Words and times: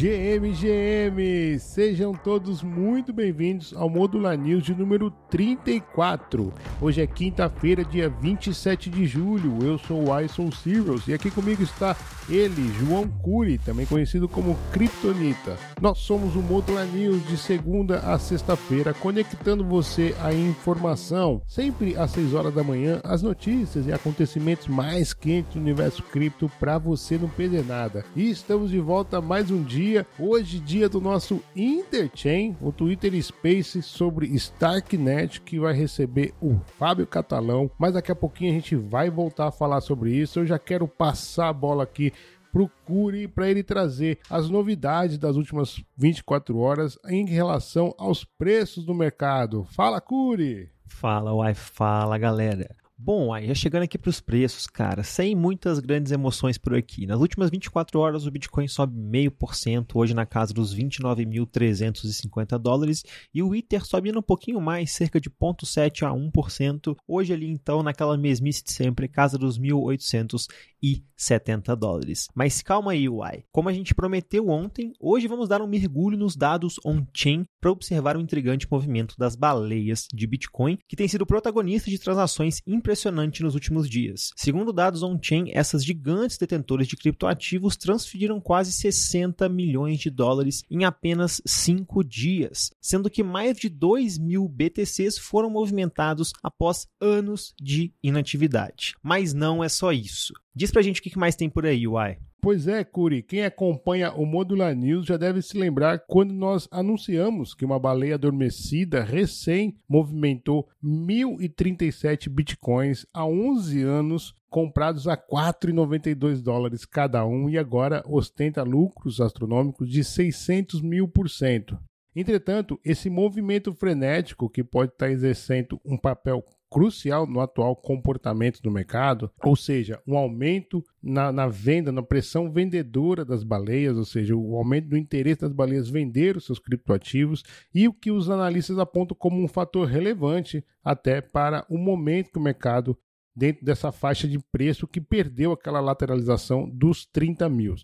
GM, 0.00 0.50
GM, 0.54 1.58
sejam 1.58 2.14
todos 2.14 2.62
muito 2.62 3.12
bem-vindos 3.12 3.74
ao 3.76 3.90
Modular 3.90 4.34
News 4.34 4.64
de 4.64 4.74
número 4.74 5.10
34. 5.28 6.54
Hoje 6.80 7.02
é 7.02 7.06
quinta-feira, 7.06 7.84
dia 7.84 8.08
27 8.08 8.88
de 8.88 9.04
julho. 9.04 9.58
Eu 9.62 9.76
sou 9.76 10.08
o 10.08 10.18
Ison 10.18 10.50
Sirius 10.50 11.06
e 11.06 11.12
aqui 11.12 11.30
comigo 11.30 11.62
está 11.62 11.94
ele, 12.30 12.72
João 12.78 13.06
Cury, 13.08 13.58
também 13.58 13.84
conhecido 13.84 14.26
como 14.26 14.56
Kryptonita. 14.72 15.58
Nós 15.82 15.98
somos 15.98 16.34
o 16.34 16.40
Modular 16.40 16.86
News 16.86 17.26
de 17.26 17.36
segunda 17.36 17.98
a 17.98 18.18
sexta-feira, 18.18 18.94
conectando 18.94 19.64
você 19.64 20.14
à 20.22 20.32
informação, 20.32 21.42
sempre 21.46 21.96
às 21.98 22.12
6 22.12 22.32
horas 22.32 22.54
da 22.54 22.64
manhã, 22.64 23.00
as 23.04 23.20
notícias 23.20 23.86
e 23.86 23.92
acontecimentos 23.92 24.66
mais 24.66 25.12
quentes 25.12 25.54
do 25.54 25.60
universo 25.60 26.02
cripto 26.04 26.50
para 26.58 26.78
você 26.78 27.18
não 27.18 27.28
perder 27.28 27.66
nada. 27.66 28.02
E 28.16 28.30
estamos 28.30 28.70
de 28.70 28.78
volta 28.78 29.20
mais 29.20 29.50
um 29.50 29.62
dia, 29.62 29.89
hoje 30.18 30.58
dia 30.60 30.88
do 30.88 31.00
nosso 31.00 31.42
Interchain, 31.54 32.56
o 32.60 32.72
Twitter 32.72 33.12
Space 33.22 33.82
sobre 33.82 34.26
Starknet, 34.26 35.40
que 35.40 35.58
vai 35.58 35.72
receber 35.72 36.32
o 36.40 36.58
Fábio 36.78 37.06
Catalão, 37.06 37.70
mas 37.78 37.94
daqui 37.94 38.12
a 38.12 38.16
pouquinho 38.16 38.50
a 38.50 38.54
gente 38.54 38.76
vai 38.76 39.10
voltar 39.10 39.48
a 39.48 39.52
falar 39.52 39.80
sobre 39.80 40.12
isso. 40.12 40.40
Eu 40.40 40.46
já 40.46 40.58
quero 40.58 40.86
passar 40.86 41.48
a 41.48 41.52
bola 41.52 41.82
aqui 41.82 42.12
procure 42.52 43.28
para 43.28 43.48
ele 43.48 43.62
trazer 43.62 44.18
as 44.28 44.50
novidades 44.50 45.18
das 45.18 45.36
últimas 45.36 45.82
24 45.96 46.58
horas 46.58 46.98
em 47.08 47.24
relação 47.26 47.94
aos 47.96 48.24
preços 48.24 48.84
do 48.84 48.94
mercado. 48.94 49.64
Fala, 49.70 50.00
Curi! 50.00 50.68
Fala, 50.84 51.32
uai, 51.32 51.54
fala, 51.54 52.18
galera. 52.18 52.76
Bom, 53.02 53.32
aí 53.32 53.46
já 53.46 53.54
chegando 53.54 53.84
aqui 53.84 53.96
para 53.96 54.10
os 54.10 54.20
preços, 54.20 54.66
cara, 54.66 55.02
sem 55.02 55.34
muitas 55.34 55.78
grandes 55.78 56.12
emoções 56.12 56.58
por 56.58 56.74
aqui. 56.74 57.06
Nas 57.06 57.18
últimas 57.18 57.48
24 57.48 57.98
horas 57.98 58.26
o 58.26 58.30
Bitcoin 58.30 58.68
sobe 58.68 58.94
0,5%, 58.94 59.92
hoje 59.94 60.12
na 60.12 60.26
casa 60.26 60.52
dos 60.52 60.76
29.350 60.76 62.58
dólares, 62.58 63.02
e 63.32 63.42
o 63.42 63.54
Ether 63.54 63.86
sobe 63.86 64.14
um 64.14 64.20
pouquinho 64.20 64.60
mais, 64.60 64.92
cerca 64.92 65.18
de 65.18 65.30
0,7 65.30 66.06
a 66.06 66.10
1%, 66.10 66.94
hoje 67.08 67.32
ali 67.32 67.48
então 67.48 67.82
naquela 67.82 68.18
mesmice 68.18 68.62
de 68.62 68.70
sempre, 68.70 69.08
casa 69.08 69.38
dos 69.38 69.58
1.870 69.58 71.74
dólares. 71.76 72.28
Mas 72.34 72.60
calma 72.60 72.92
aí, 72.92 73.08
Uai. 73.08 73.44
Como 73.50 73.70
a 73.70 73.72
gente 73.72 73.94
prometeu 73.94 74.50
ontem, 74.50 74.92
hoje 75.00 75.26
vamos 75.26 75.48
dar 75.48 75.62
um 75.62 75.66
mergulho 75.66 76.18
nos 76.18 76.36
dados 76.36 76.78
on-chain 76.84 77.46
para 77.60 77.70
observar 77.70 78.16
o 78.16 78.20
intrigante 78.20 78.66
movimento 78.70 79.14
das 79.18 79.36
baleias 79.36 80.06
de 80.12 80.26
Bitcoin, 80.26 80.78
que 80.88 80.96
tem 80.96 81.08
sido 81.08 81.26
protagonista 81.26 81.90
de 81.90 81.98
transações 81.98 82.62
impressionantes 82.66 83.10
impressionante 83.10 83.42
nos 83.42 83.54
últimos 83.54 83.88
dias. 83.88 84.30
Segundo 84.36 84.72
dados 84.72 85.02
on-chain, 85.02 85.50
essas 85.52 85.84
gigantes 85.84 86.36
detentoras 86.36 86.86
de 86.86 86.96
criptoativos 86.96 87.76
transferiram 87.76 88.40
quase 88.40 88.72
60 88.72 89.48
milhões 89.48 89.98
de 89.98 90.10
dólares 90.10 90.62
em 90.70 90.84
apenas 90.84 91.40
5 91.46 92.04
dias, 92.04 92.70
sendo 92.80 93.10
que 93.10 93.22
mais 93.22 93.56
de 93.56 93.68
2 93.68 94.18
mil 94.18 94.48
BTCs 94.48 95.18
foram 95.18 95.50
movimentados 95.50 96.32
após 96.42 96.86
anos 97.00 97.54
de 97.60 97.92
inatividade. 98.02 98.94
Mas 99.02 99.32
não 99.32 99.62
é 99.62 99.68
só 99.68 99.92
isso. 99.92 100.34
Diz 100.54 100.70
pra 100.70 100.82
gente 100.82 101.00
o 101.00 101.02
que 101.02 101.18
mais 101.18 101.36
tem 101.36 101.48
por 101.48 101.64
aí, 101.64 101.86
Uai. 101.86 102.18
Pois 102.42 102.66
é, 102.66 102.82
Curi, 102.82 103.22
quem 103.22 103.44
acompanha 103.44 104.12
o 104.12 104.24
Modular 104.24 104.74
News 104.74 105.04
já 105.04 105.18
deve 105.18 105.42
se 105.42 105.58
lembrar 105.58 106.00
quando 106.08 106.32
nós 106.32 106.66
anunciamos 106.70 107.52
que 107.52 107.66
uma 107.66 107.78
baleia 107.78 108.14
adormecida 108.14 109.02
recém 109.02 109.76
movimentou 109.86 110.66
1.037 110.82 112.30
bitcoins 112.30 113.06
há 113.12 113.26
11 113.26 113.82
anos, 113.82 114.34
comprados 114.48 115.06
a 115.06 115.18
4,92 115.18 116.40
dólares 116.40 116.86
cada 116.86 117.26
um 117.26 117.50
e 117.50 117.58
agora 117.58 118.02
ostenta 118.06 118.62
lucros 118.62 119.20
astronômicos 119.20 119.90
de 119.90 120.02
600 120.02 120.80
mil 120.80 121.06
por 121.06 121.28
cento. 121.28 121.78
Entretanto, 122.16 122.80
esse 122.82 123.10
movimento 123.10 123.72
frenético 123.74 124.48
que 124.48 124.64
pode 124.64 124.92
estar 124.92 125.10
exercendo 125.10 125.78
um 125.84 125.96
papel 125.96 126.42
crucial 126.70 127.26
no 127.26 127.40
atual 127.40 127.74
comportamento 127.74 128.62
do 128.62 128.70
mercado, 128.70 129.30
ou 129.44 129.56
seja, 129.56 130.00
um 130.06 130.16
aumento 130.16 130.82
na, 131.02 131.32
na, 131.32 131.48
venda, 131.48 131.90
na 131.90 132.02
pressão 132.02 132.50
vendedora 132.50 133.24
das 133.24 133.42
baleias, 133.42 133.96
ou 133.96 134.04
seja, 134.04 134.36
o 134.36 134.56
aumento 134.56 134.88
do 134.88 134.96
interesse 134.96 135.40
das 135.40 135.52
baleias 135.52 135.90
vender 135.90 136.36
os 136.36 136.46
seus 136.46 136.60
criptoativos 136.60 137.42
e 137.74 137.88
o 137.88 137.92
que 137.92 138.10
os 138.10 138.30
analistas 138.30 138.78
apontam 138.78 139.16
como 139.18 139.42
um 139.42 139.48
fator 139.48 139.86
relevante 139.88 140.64
até 140.82 141.20
para 141.20 141.66
o 141.68 141.76
momento 141.76 142.30
que 142.30 142.38
o 142.38 142.42
mercado 142.42 142.96
dentro 143.34 143.64
dessa 143.64 143.90
faixa 143.90 144.28
de 144.28 144.38
preço 144.38 144.86
que 144.86 145.00
perdeu 145.00 145.52
aquela 145.52 145.80
lateralização 145.80 146.68
dos 146.68 147.04
30 147.06 147.48
mil. 147.48 147.74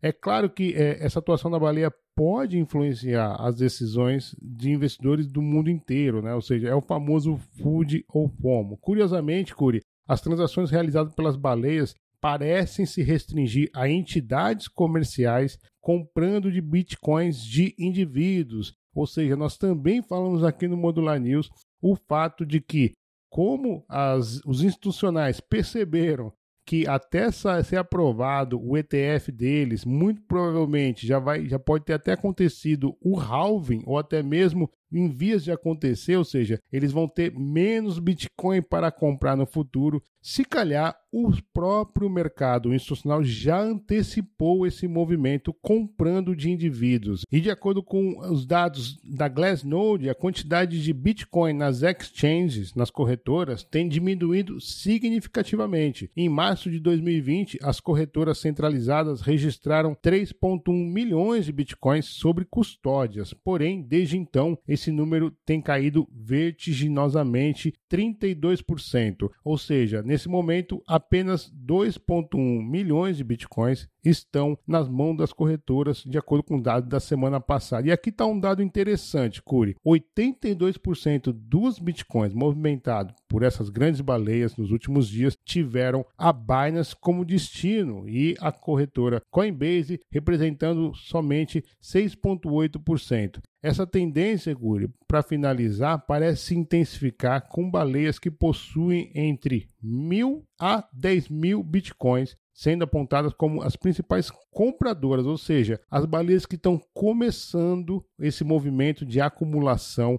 É 0.00 0.12
claro 0.12 0.50
que 0.50 0.74
é, 0.74 1.04
essa 1.04 1.18
atuação 1.18 1.50
da 1.50 1.58
baleia 1.58 1.92
pode 2.16 2.58
influenciar 2.58 3.36
as 3.38 3.56
decisões 3.56 4.34
de 4.40 4.70
investidores 4.70 5.26
do 5.26 5.42
mundo 5.42 5.70
inteiro, 5.70 6.22
né? 6.22 6.34
ou 6.34 6.40
seja, 6.40 6.68
é 6.68 6.74
o 6.74 6.80
famoso 6.80 7.36
food 7.62 8.04
ou 8.08 8.28
FOMO. 8.40 8.78
Curiosamente, 8.78 9.54
Curi, 9.54 9.82
as 10.08 10.22
transações 10.22 10.70
realizadas 10.70 11.14
pelas 11.14 11.36
baleias 11.36 11.94
parecem 12.18 12.86
se 12.86 13.02
restringir 13.02 13.68
a 13.74 13.88
entidades 13.88 14.66
comerciais 14.66 15.58
comprando 15.80 16.50
de 16.50 16.62
bitcoins 16.62 17.44
de 17.44 17.74
indivíduos. 17.78 18.72
Ou 18.94 19.06
seja, 19.06 19.36
nós 19.36 19.58
também 19.58 20.02
falamos 20.02 20.42
aqui 20.42 20.66
no 20.66 20.76
Modular 20.76 21.20
News 21.20 21.50
o 21.82 21.94
fato 21.94 22.46
de 22.46 22.60
que, 22.60 22.92
como 23.28 23.84
as, 23.88 24.40
os 24.46 24.62
institucionais 24.62 25.38
perceberam 25.38 26.32
que 26.66 26.86
até 26.88 27.30
ser 27.30 27.76
aprovado 27.76 28.60
o 28.60 28.76
ETF 28.76 29.30
deles, 29.30 29.84
muito 29.84 30.20
provavelmente 30.22 31.06
já 31.06 31.20
vai, 31.20 31.48
já 31.48 31.60
pode 31.60 31.84
ter 31.84 31.92
até 31.92 32.12
acontecido 32.12 32.96
o 33.00 33.20
halving 33.20 33.84
ou 33.86 33.96
até 33.96 34.20
mesmo 34.20 34.68
em 34.92 35.08
vias 35.08 35.44
de 35.44 35.52
acontecer, 35.52 36.16
ou 36.16 36.24
seja, 36.24 36.60
eles 36.72 36.92
vão 36.92 37.08
ter 37.08 37.32
menos 37.32 37.98
Bitcoin 37.98 38.62
para 38.62 38.90
comprar 38.90 39.36
no 39.36 39.46
futuro. 39.46 40.02
Se 40.20 40.44
calhar 40.44 40.96
o 41.12 41.32
próprio 41.52 42.10
mercado 42.10 42.74
institucional 42.74 43.24
já 43.24 43.58
antecipou 43.58 44.66
esse 44.66 44.86
movimento 44.86 45.54
comprando 45.62 46.36
de 46.36 46.50
indivíduos. 46.50 47.22
E 47.32 47.40
de 47.40 47.50
acordo 47.50 47.82
com 47.82 48.18
os 48.18 48.44
dados 48.44 49.00
da 49.02 49.28
Glassnode, 49.28 50.10
a 50.10 50.14
quantidade 50.14 50.82
de 50.82 50.92
Bitcoin 50.92 51.54
nas 51.54 51.82
exchanges, 51.82 52.74
nas 52.74 52.90
corretoras, 52.90 53.64
tem 53.64 53.88
diminuído 53.88 54.60
significativamente. 54.60 56.10
Em 56.14 56.28
março 56.28 56.70
de 56.70 56.80
2020, 56.80 57.58
as 57.62 57.80
corretoras 57.80 58.38
centralizadas 58.38 59.22
registraram 59.22 59.94
3,1 59.94 60.92
milhões 60.92 61.46
de 61.46 61.52
Bitcoins 61.52 62.04
sobre 62.04 62.44
custódias. 62.44 63.32
Porém, 63.32 63.80
desde 63.80 64.18
então, 64.18 64.58
esse 64.76 64.92
número 64.92 65.30
tem 65.44 65.60
caído 65.60 66.06
vertiginosamente 66.12 67.72
32%. 67.90 69.28
Ou 69.42 69.58
seja, 69.58 70.02
nesse 70.02 70.28
momento, 70.28 70.82
apenas 70.86 71.50
2,1 71.52 72.62
milhões 72.62 73.16
de 73.16 73.24
bitcoins 73.24 73.88
estão 74.08 74.58
nas 74.66 74.88
mãos 74.88 75.16
das 75.16 75.32
corretoras, 75.32 76.02
de 76.04 76.18
acordo 76.18 76.44
com 76.44 76.56
o 76.56 76.62
dado 76.62 76.88
da 76.88 77.00
semana 77.00 77.40
passada. 77.40 77.88
E 77.88 77.92
aqui 77.92 78.10
está 78.10 78.26
um 78.26 78.38
dado 78.38 78.62
interessante, 78.62 79.42
Curi: 79.42 79.76
82% 79.86 81.32
dos 81.32 81.78
bitcoins 81.78 82.32
movimentados 82.32 83.14
por 83.28 83.42
essas 83.42 83.68
grandes 83.68 84.00
baleias 84.00 84.56
nos 84.56 84.70
últimos 84.70 85.08
dias 85.08 85.36
tiveram 85.44 86.04
a 86.16 86.32
Binance 86.32 86.94
como 86.94 87.24
destino 87.24 88.08
e 88.08 88.34
a 88.40 88.52
corretora 88.52 89.22
Coinbase 89.30 90.00
representando 90.10 90.94
somente 90.94 91.64
6,8%. 91.82 93.40
Essa 93.62 93.84
tendência, 93.84 94.54
Guri, 94.54 94.88
para 95.08 95.24
finalizar, 95.24 96.06
parece 96.06 96.46
se 96.46 96.54
intensificar 96.54 97.48
com 97.48 97.68
baleias 97.68 98.16
que 98.16 98.30
possuem 98.30 99.10
entre 99.12 99.68
mil 99.82 100.44
a 100.56 100.86
10 100.92 101.28
mil 101.30 101.64
bitcoins, 101.64 102.36
sendo 102.56 102.82
apontadas 102.82 103.34
como 103.34 103.62
as 103.62 103.76
principais 103.76 104.30
compradoras, 104.50 105.26
ou 105.26 105.36
seja, 105.36 105.78
as 105.90 106.06
baleias 106.06 106.46
que 106.46 106.56
estão 106.56 106.80
começando 106.94 108.02
esse 108.18 108.42
movimento 108.42 109.04
de 109.04 109.20
acumulação 109.20 110.18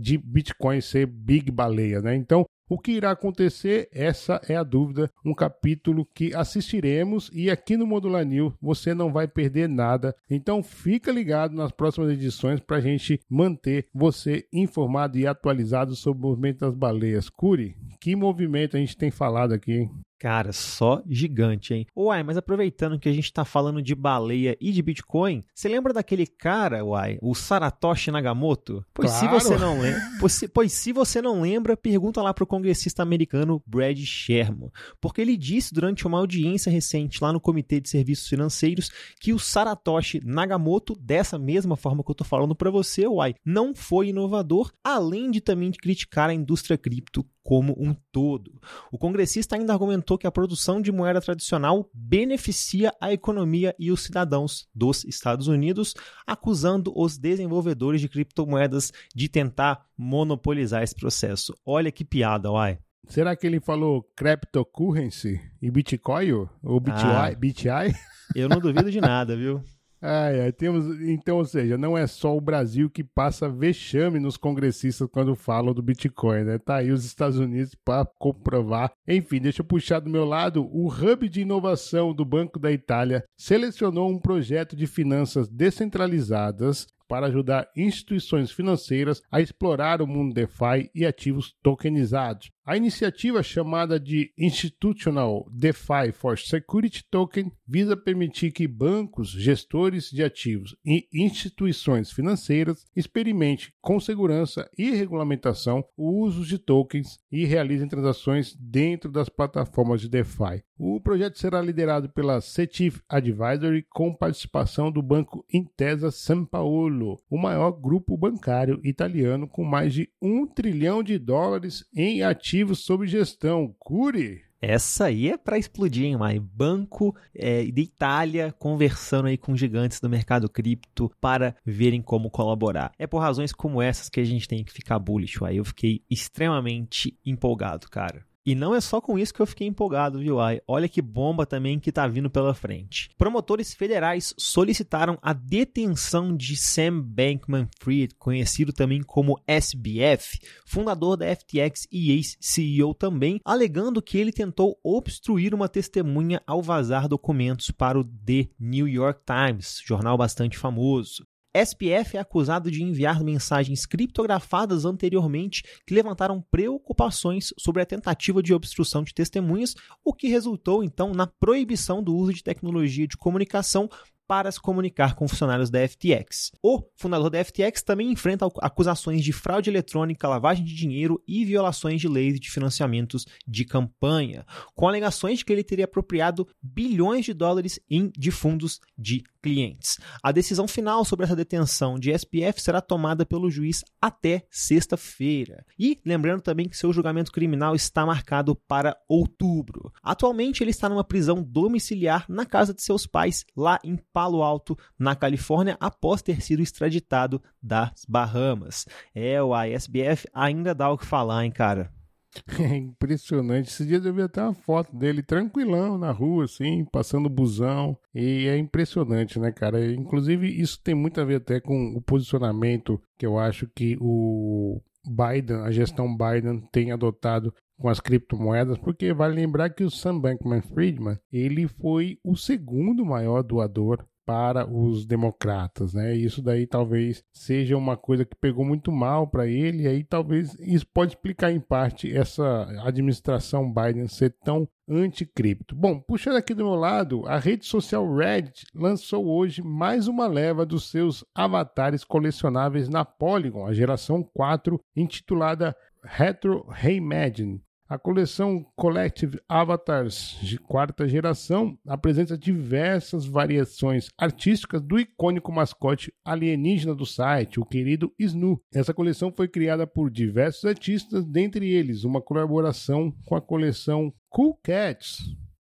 de 0.00 0.16
Bitcoin 0.16 0.80
ser 0.80 1.04
big 1.06 1.50
baleia, 1.50 2.00
né? 2.00 2.16
Então, 2.16 2.46
o 2.66 2.78
que 2.78 2.92
irá 2.92 3.10
acontecer? 3.10 3.88
Essa 3.92 4.40
é 4.48 4.54
a 4.54 4.62
dúvida. 4.62 5.10
Um 5.24 5.34
capítulo 5.34 6.06
que 6.14 6.32
assistiremos 6.34 7.28
e 7.34 7.50
aqui 7.50 7.76
no 7.76 7.84
Modular 7.84 8.24
New 8.24 8.54
você 8.62 8.94
não 8.94 9.12
vai 9.12 9.26
perder 9.26 9.68
nada. 9.68 10.14
Então 10.30 10.62
fica 10.62 11.10
ligado 11.10 11.52
nas 11.52 11.72
próximas 11.72 12.12
edições 12.12 12.60
para 12.60 12.76
a 12.76 12.80
gente 12.80 13.18
manter 13.28 13.88
você 13.92 14.46
informado 14.52 15.18
e 15.18 15.26
atualizado 15.26 15.96
sobre 15.96 16.24
o 16.24 16.28
movimento 16.28 16.60
das 16.60 16.74
baleias. 16.74 17.28
Curi, 17.28 17.76
que 18.00 18.14
movimento 18.14 18.76
a 18.76 18.80
gente 18.80 18.96
tem 18.96 19.10
falado 19.10 19.52
aqui? 19.52 19.90
Cara, 20.20 20.52
só 20.52 21.02
gigante, 21.08 21.72
hein? 21.72 21.86
Uai, 21.96 22.22
mas 22.22 22.36
aproveitando 22.36 22.98
que 22.98 23.08
a 23.08 23.12
gente 23.12 23.32
tá 23.32 23.42
falando 23.42 23.80
de 23.80 23.94
baleia 23.94 24.54
e 24.60 24.70
de 24.70 24.82
Bitcoin, 24.82 25.42
você 25.54 25.66
lembra 25.66 25.94
daquele 25.94 26.26
cara, 26.26 26.84
uai, 26.84 27.16
o 27.22 27.34
Saratoshi 27.34 28.10
Nagamoto? 28.10 28.84
Pois 28.92 29.10
claro. 29.10 29.40
se 29.40 29.48
você 29.48 29.56
não 29.56 29.80
lembra, 29.80 30.02
pois, 30.20 30.44
pois 30.52 30.72
se 30.74 30.92
você 30.92 31.22
não 31.22 31.40
lembra, 31.40 31.74
pergunta 31.74 32.20
lá 32.20 32.34
pro 32.34 32.46
congressista 32.46 33.02
americano 33.02 33.62
Brad 33.66 33.98
Sherman, 33.98 34.70
porque 35.00 35.22
ele 35.22 35.38
disse 35.38 35.72
durante 35.72 36.06
uma 36.06 36.18
audiência 36.18 36.70
recente 36.70 37.18
lá 37.22 37.32
no 37.32 37.40
Comitê 37.40 37.80
de 37.80 37.88
Serviços 37.88 38.28
Financeiros 38.28 38.90
que 39.18 39.32
o 39.32 39.38
Saratoshi 39.38 40.20
Nagamoto, 40.22 40.94
dessa 41.00 41.38
mesma 41.38 41.76
forma 41.76 42.04
que 42.04 42.10
eu 42.10 42.14
tô 42.14 42.24
falando 42.24 42.54
para 42.54 42.70
você, 42.70 43.06
uai, 43.06 43.34
não 43.42 43.74
foi 43.74 44.08
inovador, 44.08 44.70
além 44.84 45.30
de 45.30 45.40
também 45.40 45.72
criticar 45.72 46.28
a 46.28 46.34
indústria 46.34 46.76
cripto 46.76 47.24
como 47.42 47.74
um 47.78 47.94
todo. 48.12 48.60
O 48.92 48.98
congressista 48.98 49.56
ainda 49.56 49.72
argumentou 49.72 50.18
que 50.18 50.26
a 50.26 50.32
produção 50.32 50.80
de 50.80 50.92
moeda 50.92 51.20
tradicional 51.20 51.88
beneficia 51.92 52.92
a 53.00 53.12
economia 53.12 53.74
e 53.78 53.90
os 53.90 54.02
cidadãos 54.02 54.68
dos 54.74 55.04
Estados 55.04 55.48
Unidos, 55.48 55.94
acusando 56.26 56.92
os 56.94 57.18
desenvolvedores 57.18 58.00
de 58.00 58.08
criptomoedas 58.08 58.92
de 59.14 59.28
tentar 59.28 59.86
monopolizar 59.96 60.82
esse 60.82 60.94
processo. 60.94 61.54
Olha 61.64 61.90
que 61.90 62.04
piada, 62.04 62.50
uai. 62.50 62.78
Será 63.08 63.34
que 63.34 63.46
ele 63.46 63.58
falou 63.58 64.04
cryptocurrency 64.16 65.40
e 65.60 65.70
Bitcoin? 65.70 66.46
Ou 66.62 66.78
BTI? 66.78 66.92
Ah, 66.94 67.34
BTI? 67.36 67.94
Eu 68.36 68.48
não 68.48 68.60
duvido 68.60 68.90
de 68.90 69.00
nada, 69.00 69.36
viu? 69.36 69.64
Ai, 70.02 70.40
ai, 70.40 70.52
temos, 70.52 70.98
então, 71.02 71.36
ou 71.36 71.44
seja, 71.44 71.76
não 71.76 71.96
é 71.96 72.06
só 72.06 72.34
o 72.34 72.40
Brasil 72.40 72.88
que 72.88 73.04
passa 73.04 73.50
vexame 73.50 74.18
nos 74.18 74.38
congressistas 74.38 75.06
quando 75.12 75.34
falam 75.34 75.74
do 75.74 75.82
Bitcoin, 75.82 76.44
né? 76.44 76.58
Tá 76.58 76.76
aí 76.76 76.90
os 76.90 77.04
Estados 77.04 77.38
Unidos 77.38 77.74
para 77.84 78.08
comprovar. 78.18 78.90
Enfim, 79.06 79.40
deixa 79.40 79.60
eu 79.60 79.66
puxar 79.66 80.00
do 80.00 80.08
meu 80.08 80.24
lado. 80.24 80.66
O 80.72 80.88
Hub 80.88 81.28
de 81.28 81.42
Inovação 81.42 82.14
do 82.14 82.24
Banco 82.24 82.58
da 82.58 82.72
Itália 82.72 83.22
selecionou 83.36 84.08
um 84.10 84.18
projeto 84.18 84.74
de 84.74 84.86
finanças 84.86 85.48
descentralizadas 85.48 86.86
para 87.10 87.26
ajudar 87.26 87.68
instituições 87.76 88.52
financeiras 88.52 89.20
a 89.32 89.40
explorar 89.40 90.00
o 90.00 90.06
mundo 90.06 90.32
DeFi 90.32 90.88
e 90.94 91.04
ativos 91.04 91.52
tokenizados. 91.60 92.52
A 92.64 92.76
iniciativa 92.76 93.42
chamada 93.42 93.98
de 93.98 94.32
Institutional 94.38 95.44
DeFi 95.52 96.12
for 96.12 96.38
Security 96.38 97.04
Token 97.10 97.50
visa 97.66 97.96
permitir 97.96 98.52
que 98.52 98.68
bancos, 98.68 99.30
gestores 99.30 100.08
de 100.08 100.22
ativos 100.22 100.76
e 100.86 101.08
instituições 101.12 102.12
financeiras 102.12 102.86
experimentem 102.94 103.72
com 103.80 103.98
segurança 103.98 104.70
e 104.78 104.92
regulamentação 104.92 105.84
o 105.96 106.22
uso 106.22 106.46
de 106.46 106.58
tokens 106.58 107.18
e 107.32 107.44
realizem 107.44 107.88
transações 107.88 108.54
dentro 108.54 109.10
das 109.10 109.28
plataformas 109.28 110.00
de 110.00 110.08
DeFi. 110.08 110.62
O 110.82 110.98
projeto 110.98 111.38
será 111.38 111.60
liderado 111.60 112.08
pela 112.08 112.40
CETIF 112.40 113.02
Advisory 113.06 113.84
com 113.90 114.14
participação 114.14 114.90
do 114.90 115.02
banco 115.02 115.44
Intesa 115.52 116.10
San 116.10 116.42
Paolo, 116.42 117.22
o 117.28 117.36
maior 117.36 117.70
grupo 117.72 118.16
bancário 118.16 118.80
italiano 118.82 119.46
com 119.46 119.62
mais 119.62 119.92
de 119.92 120.08
um 120.22 120.46
trilhão 120.46 121.02
de 121.02 121.18
dólares 121.18 121.84
em 121.94 122.22
ativos 122.22 122.78
sob 122.78 123.06
gestão. 123.06 123.76
Cure! 123.78 124.40
Essa 124.58 125.04
aí 125.06 125.28
é 125.28 125.36
para 125.36 125.58
explodir, 125.58 126.06
hein, 126.06 126.16
Mai? 126.16 126.38
Banco 126.38 127.14
é, 127.34 127.62
de 127.64 127.82
Itália 127.82 128.50
conversando 128.58 129.26
aí 129.26 129.36
com 129.36 129.54
gigantes 129.54 130.00
do 130.00 130.08
mercado 130.08 130.48
cripto 130.48 131.12
para 131.20 131.54
verem 131.62 132.00
como 132.00 132.30
colaborar. 132.30 132.90
É 132.98 133.06
por 133.06 133.18
razões 133.18 133.52
como 133.52 133.82
essas 133.82 134.08
que 134.08 134.20
a 134.20 134.24
gente 134.24 134.48
tem 134.48 134.64
que 134.64 134.72
ficar 134.72 134.98
bullish. 134.98 135.44
Aí 135.44 135.58
eu 135.58 135.64
fiquei 135.64 136.02
extremamente 136.08 137.18
empolgado, 137.22 137.86
cara. 137.90 138.29
E 138.44 138.54
não 138.54 138.74
é 138.74 138.80
só 138.80 139.00
com 139.00 139.18
isso 139.18 139.34
que 139.34 139.40
eu 139.40 139.46
fiquei 139.46 139.66
empolgado, 139.66 140.18
viu? 140.18 140.40
Ai, 140.40 140.60
olha 140.66 140.88
que 140.88 141.02
bomba 141.02 141.44
também 141.44 141.78
que 141.78 141.92
tá 141.92 142.06
vindo 142.08 142.30
pela 142.30 142.54
frente. 142.54 143.10
Promotores 143.18 143.74
federais 143.74 144.34
solicitaram 144.38 145.18
a 145.20 145.32
detenção 145.32 146.34
de 146.34 146.56
Sam 146.56 147.00
Bankman-Fried, 147.02 148.14
conhecido 148.18 148.72
também 148.72 149.02
como 149.02 149.38
SBF, 149.46 150.38
fundador 150.64 151.18
da 151.18 151.26
FTX 151.36 151.86
e 151.92 152.12
ex-CEO 152.12 152.94
também, 152.94 153.40
alegando 153.44 154.00
que 154.00 154.16
ele 154.16 154.32
tentou 154.32 154.78
obstruir 154.82 155.54
uma 155.54 155.68
testemunha 155.68 156.40
ao 156.46 156.62
vazar 156.62 157.08
documentos 157.08 157.70
para 157.70 157.98
o 157.98 158.04
The 158.04 158.48
New 158.58 158.88
York 158.88 159.20
Times, 159.26 159.82
jornal 159.84 160.16
bastante 160.16 160.56
famoso. 160.56 161.29
SPF 161.54 162.16
é 162.16 162.20
acusado 162.20 162.70
de 162.70 162.82
enviar 162.82 163.22
mensagens 163.24 163.84
criptografadas 163.84 164.84
anteriormente 164.84 165.64
que 165.86 165.94
levantaram 165.94 166.40
preocupações 166.50 167.52
sobre 167.58 167.82
a 167.82 167.86
tentativa 167.86 168.42
de 168.42 168.54
obstrução 168.54 169.02
de 169.02 169.12
testemunhas, 169.12 169.74
o 170.04 170.14
que 170.14 170.28
resultou 170.28 170.84
então 170.84 171.12
na 171.12 171.26
proibição 171.26 172.02
do 172.02 172.14
uso 172.14 172.32
de 172.32 172.44
tecnologia 172.44 173.06
de 173.06 173.16
comunicação 173.16 173.88
para 174.30 174.52
se 174.52 174.60
comunicar 174.60 175.16
com 175.16 175.26
funcionários 175.26 175.70
da 175.70 175.80
FTX. 175.88 176.52
O 176.62 176.84
fundador 176.94 177.30
da 177.30 177.44
FTX 177.44 177.82
também 177.82 178.12
enfrenta 178.12 178.46
acusações 178.60 179.24
de 179.24 179.32
fraude 179.32 179.68
eletrônica, 179.68 180.28
lavagem 180.28 180.64
de 180.64 180.72
dinheiro 180.72 181.20
e 181.26 181.44
violações 181.44 182.00
de 182.00 182.06
leis 182.06 182.38
de 182.38 182.48
financiamentos 182.48 183.26
de 183.44 183.64
campanha, 183.64 184.46
com 184.72 184.86
alegações 184.86 185.40
de 185.40 185.44
que 185.44 185.52
ele 185.52 185.64
teria 185.64 185.84
apropriado 185.84 186.46
bilhões 186.62 187.24
de 187.24 187.34
dólares 187.34 187.80
de 188.16 188.30
fundos 188.30 188.78
de 188.96 189.20
clientes. 189.42 189.98
A 190.22 190.32
decisão 190.32 190.68
final 190.68 191.04
sobre 191.04 191.24
essa 191.24 191.36
detenção 191.36 191.98
de 191.98 192.10
SPF 192.10 192.60
será 192.60 192.80
tomada 192.80 193.24
pelo 193.24 193.50
juiz 193.50 193.84
até 194.00 194.44
sexta-feira. 194.50 195.64
E 195.78 196.00
lembrando 196.04 196.42
também 196.42 196.68
que 196.68 196.76
seu 196.76 196.92
julgamento 196.92 197.32
criminal 197.32 197.74
está 197.74 198.04
marcado 198.04 198.54
para 198.54 198.96
outubro. 199.08 199.92
Atualmente 200.02 200.62
ele 200.62 200.70
está 200.70 200.88
numa 200.88 201.04
prisão 201.04 201.42
domiciliar 201.42 202.24
na 202.28 202.46
casa 202.46 202.74
de 202.74 202.82
seus 202.82 203.06
pais, 203.06 203.44
lá 203.56 203.78
em 203.84 203.96
Palo 204.12 204.42
Alto, 204.42 204.76
na 204.98 205.14
Califórnia, 205.14 205.76
após 205.80 206.22
ter 206.22 206.40
sido 206.40 206.62
extraditado 206.62 207.42
das 207.62 208.04
Bahamas. 208.08 208.86
É, 209.14 209.42
o 209.42 209.54
SBF 209.56 210.26
ainda 210.32 210.74
dá 210.74 210.90
o 210.90 210.98
que 210.98 211.06
falar, 211.06 211.44
hein, 211.44 211.50
cara? 211.50 211.92
É 212.60 212.76
impressionante. 212.76 213.68
Esse 213.68 213.84
dia 213.84 213.98
eu 213.98 214.14
vi 214.14 214.22
até 214.22 214.42
uma 214.42 214.54
foto 214.54 214.94
dele 214.96 215.22
tranquilão 215.22 215.98
na 215.98 216.10
rua, 216.10 216.44
assim, 216.44 216.84
passando 216.84 217.28
busão. 217.28 217.96
E 218.14 218.46
é 218.46 218.56
impressionante, 218.56 219.38
né, 219.38 219.50
cara? 219.50 219.92
Inclusive, 219.92 220.46
isso 220.48 220.80
tem 220.82 220.94
muito 220.94 221.20
a 221.20 221.24
ver 221.24 221.36
até 221.36 221.60
com 221.60 221.94
o 221.96 222.02
posicionamento 222.02 223.00
que 223.18 223.26
eu 223.26 223.38
acho 223.38 223.68
que 223.74 223.96
o 224.00 224.80
Biden, 225.06 225.62
a 225.62 225.70
gestão 225.70 226.16
Biden, 226.16 226.62
tem 226.72 226.92
adotado 226.92 227.52
com 227.78 227.88
as 227.88 227.98
criptomoedas, 227.98 228.78
porque 228.78 229.12
vale 229.12 229.34
lembrar 229.34 229.70
que 229.70 229.82
o 229.82 229.90
Sam 229.90 230.20
Bankman-Friedman, 230.20 231.18
ele 231.32 231.66
foi 231.66 232.18
o 232.22 232.36
segundo 232.36 233.04
maior 233.06 233.42
doador 233.42 234.04
para 234.30 234.64
os 234.64 235.04
democratas, 235.04 235.92
né? 235.92 236.14
Isso 236.14 236.40
daí 236.40 236.64
talvez 236.64 237.24
seja 237.32 237.76
uma 237.76 237.96
coisa 237.96 238.24
que 238.24 238.36
pegou 238.36 238.64
muito 238.64 238.92
mal 238.92 239.26
para 239.26 239.44
ele, 239.44 239.82
e 239.82 239.88
aí 239.88 240.04
talvez 240.04 240.54
isso 240.60 240.86
pode 240.94 241.14
explicar 241.14 241.50
em 241.50 241.58
parte 241.58 242.16
essa 242.16 242.62
administração 242.84 243.72
Biden 243.72 244.06
ser 244.06 244.36
tão 244.44 244.68
anticripto. 244.88 245.74
Bom, 245.74 245.98
puxando 245.98 246.36
aqui 246.36 246.54
do 246.54 246.64
meu 246.64 246.76
lado, 246.76 247.26
a 247.26 247.38
rede 247.38 247.66
social 247.66 248.08
Reddit 248.14 248.66
lançou 248.72 249.26
hoje 249.26 249.62
mais 249.62 250.06
uma 250.06 250.28
leva 250.28 250.64
dos 250.64 250.88
seus 250.92 251.24
avatares 251.34 252.04
colecionáveis 252.04 252.88
na 252.88 253.04
Polygon, 253.04 253.66
a 253.66 253.72
geração 253.72 254.22
4, 254.22 254.80
intitulada 254.94 255.74
Retro 256.04 256.64
Reimagine. 256.68 257.60
A 257.90 257.98
coleção 257.98 258.64
Collective 258.76 259.40
Avatars 259.48 260.38
de 260.40 260.56
quarta 260.60 261.08
geração 261.08 261.76
apresenta 261.84 262.38
diversas 262.38 263.26
variações 263.26 264.10
artísticas 264.16 264.80
do 264.80 264.96
icônico 264.96 265.50
mascote 265.50 266.14
alienígena 266.24 266.94
do 266.94 267.04
site, 267.04 267.58
o 267.58 267.64
querido 267.64 268.14
Snu. 268.16 268.62
Essa 268.72 268.94
coleção 268.94 269.32
foi 269.32 269.48
criada 269.48 269.88
por 269.88 270.08
diversos 270.08 270.64
artistas, 270.66 271.26
dentre 271.26 271.68
eles 271.68 272.04
uma 272.04 272.22
colaboração 272.22 273.12
com 273.26 273.34
a 273.34 273.42
coleção 273.42 274.14
Cool 274.28 274.56
Cats, 274.62 275.18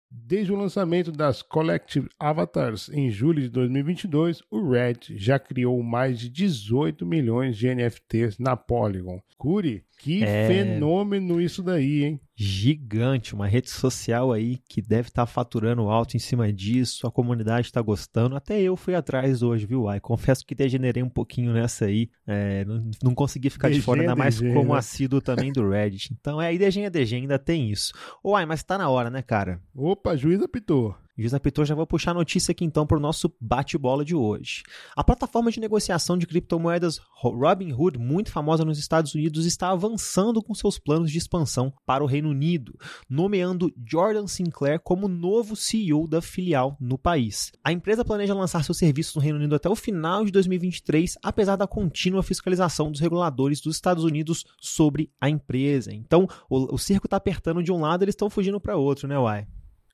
Desde 0.10 0.52
o 0.52 0.58
lançamento 0.58 1.12
das 1.12 1.42
Collective 1.42 2.10
Avatars 2.20 2.90
em 2.90 3.10
julho 3.10 3.42
de 3.42 3.50
2022, 3.50 4.42
o 4.50 4.70
Red 4.70 5.00
já 5.12 5.38
criou 5.38 5.82
mais 5.84 6.20
de 6.20 6.30
18 6.30 7.06
milhões 7.06 7.58
de 7.58 7.74
NFTs 7.74 8.38
na 8.38 8.58
Polygon. 8.58 9.22
Curi, 9.38 9.86
que 9.98 10.24
é... 10.24 10.48
fenômeno 10.48 11.42
isso 11.42 11.62
daí, 11.62 12.04
hein? 12.04 12.22
Gigante, 12.40 13.34
uma 13.34 13.48
rede 13.48 13.68
social 13.68 14.32
aí 14.32 14.60
que 14.70 14.80
deve 14.80 15.08
estar 15.08 15.24
tá 15.24 15.26
faturando 15.26 15.90
alto 15.90 16.16
em 16.16 16.20
cima 16.20 16.54
disso, 16.54 17.08
a 17.08 17.12
comunidade 17.12 17.66
está 17.66 17.82
gostando. 17.82 18.36
Até 18.36 18.62
eu 18.62 18.76
fui 18.76 18.94
atrás 18.94 19.42
hoje, 19.42 19.66
viu, 19.66 19.90
Ai? 19.90 20.00
Confesso 20.00 20.46
que 20.46 20.54
degenerei 20.54 21.02
um 21.02 21.10
pouquinho 21.10 21.52
nessa 21.52 21.86
aí, 21.86 22.12
é, 22.28 22.64
não, 22.64 22.92
não, 23.02 23.16
consegui 23.16 23.50
ficar 23.50 23.72
de 23.72 23.82
fora, 23.82 24.02
ainda 24.02 24.16
mais 24.16 24.40
como 24.40 24.76
assíduo 24.76 25.20
também 25.20 25.52
do 25.52 25.68
Reddit. 25.68 26.16
Então, 26.28 26.42
é, 26.42 26.48
aí 26.48 26.58
degenha, 26.58 26.90
degenha, 26.90 27.22
ainda 27.22 27.40
tem 27.40 27.72
isso. 27.72 27.94
Ô, 28.24 28.36
Ai, 28.36 28.46
mas 28.46 28.62
tá 28.62 28.78
na 28.78 28.90
hora, 28.90 29.10
né, 29.10 29.22
cara? 29.22 29.62
Opa, 29.74 30.16
juiz 30.16 30.42
apitou. 30.42 30.96
Juiz 31.18 31.34
apitou, 31.34 31.66
já 31.66 31.74
vou 31.74 31.88
puxar 31.88 32.12
a 32.12 32.14
notícia 32.14 32.52
aqui 32.52 32.64
então 32.64 32.86
para 32.86 32.98
o 32.98 33.00
nosso 33.00 33.34
bate-bola 33.42 34.06
de 34.06 34.14
hoje. 34.14 34.62
A 34.96 35.04
plataforma 35.04 35.50
de 35.50 35.60
negociação 35.60 36.16
de 36.16 36.28
criptomoedas 36.28 37.02
Robinhood, 37.16 37.98
muito 37.98 38.32
famosa 38.32 38.64
nos 38.64 38.78
Estados 38.78 39.16
Unidos, 39.16 39.48
está 39.48 39.72
avançando 39.72 40.44
com 40.44 40.54
seus 40.54 40.78
planos 40.78 41.12
de 41.12 41.18
expansão 41.18 41.74
para 41.88 42.04
o 42.04 42.08
Reino 42.28 42.32
Unido, 42.32 42.78
nomeando 43.10 43.72
Jordan 43.86 44.28
Sinclair 44.28 44.80
como 44.80 45.08
novo 45.08 45.56
CEO 45.56 46.08
da 46.08 46.22
filial 46.22 46.78
no 46.80 46.98
país. 46.98 47.52
A 47.64 47.72
empresa 47.72 48.04
planeja 48.04 48.34
lançar 48.34 48.64
seus 48.64 48.78
serviços 48.78 49.16
no 49.16 49.22
Reino 49.22 49.38
Unido 49.38 49.56
até 49.56 49.70
o 49.70 49.76
final 49.76 50.26
de 50.26 50.32
2023, 50.32 51.18
apesar 51.24 51.56
da 51.56 51.68
contínua 51.68 52.24
fiscalização 52.24 52.92
dos 52.92 53.00
reguladores 53.00 53.62
dos 53.62 53.76
Estados 53.76 54.04
Unidos 54.04 54.46
sobre 54.60 55.12
a 55.20 55.30
empresa. 55.30 55.94
Então, 55.94 56.28
o, 56.50 56.76
o 56.76 56.78
circo 56.78 57.08
está 57.08 57.18
apertando 57.18 57.64
de 57.64 57.72
um 57.72 57.80
lado, 57.80 58.04
eles 58.04 58.14
estão 58.14 58.30
fugindo 58.30 58.60
para 58.60 58.78
outro, 58.78 59.08
né, 59.08 59.18
Uai? 59.18 59.48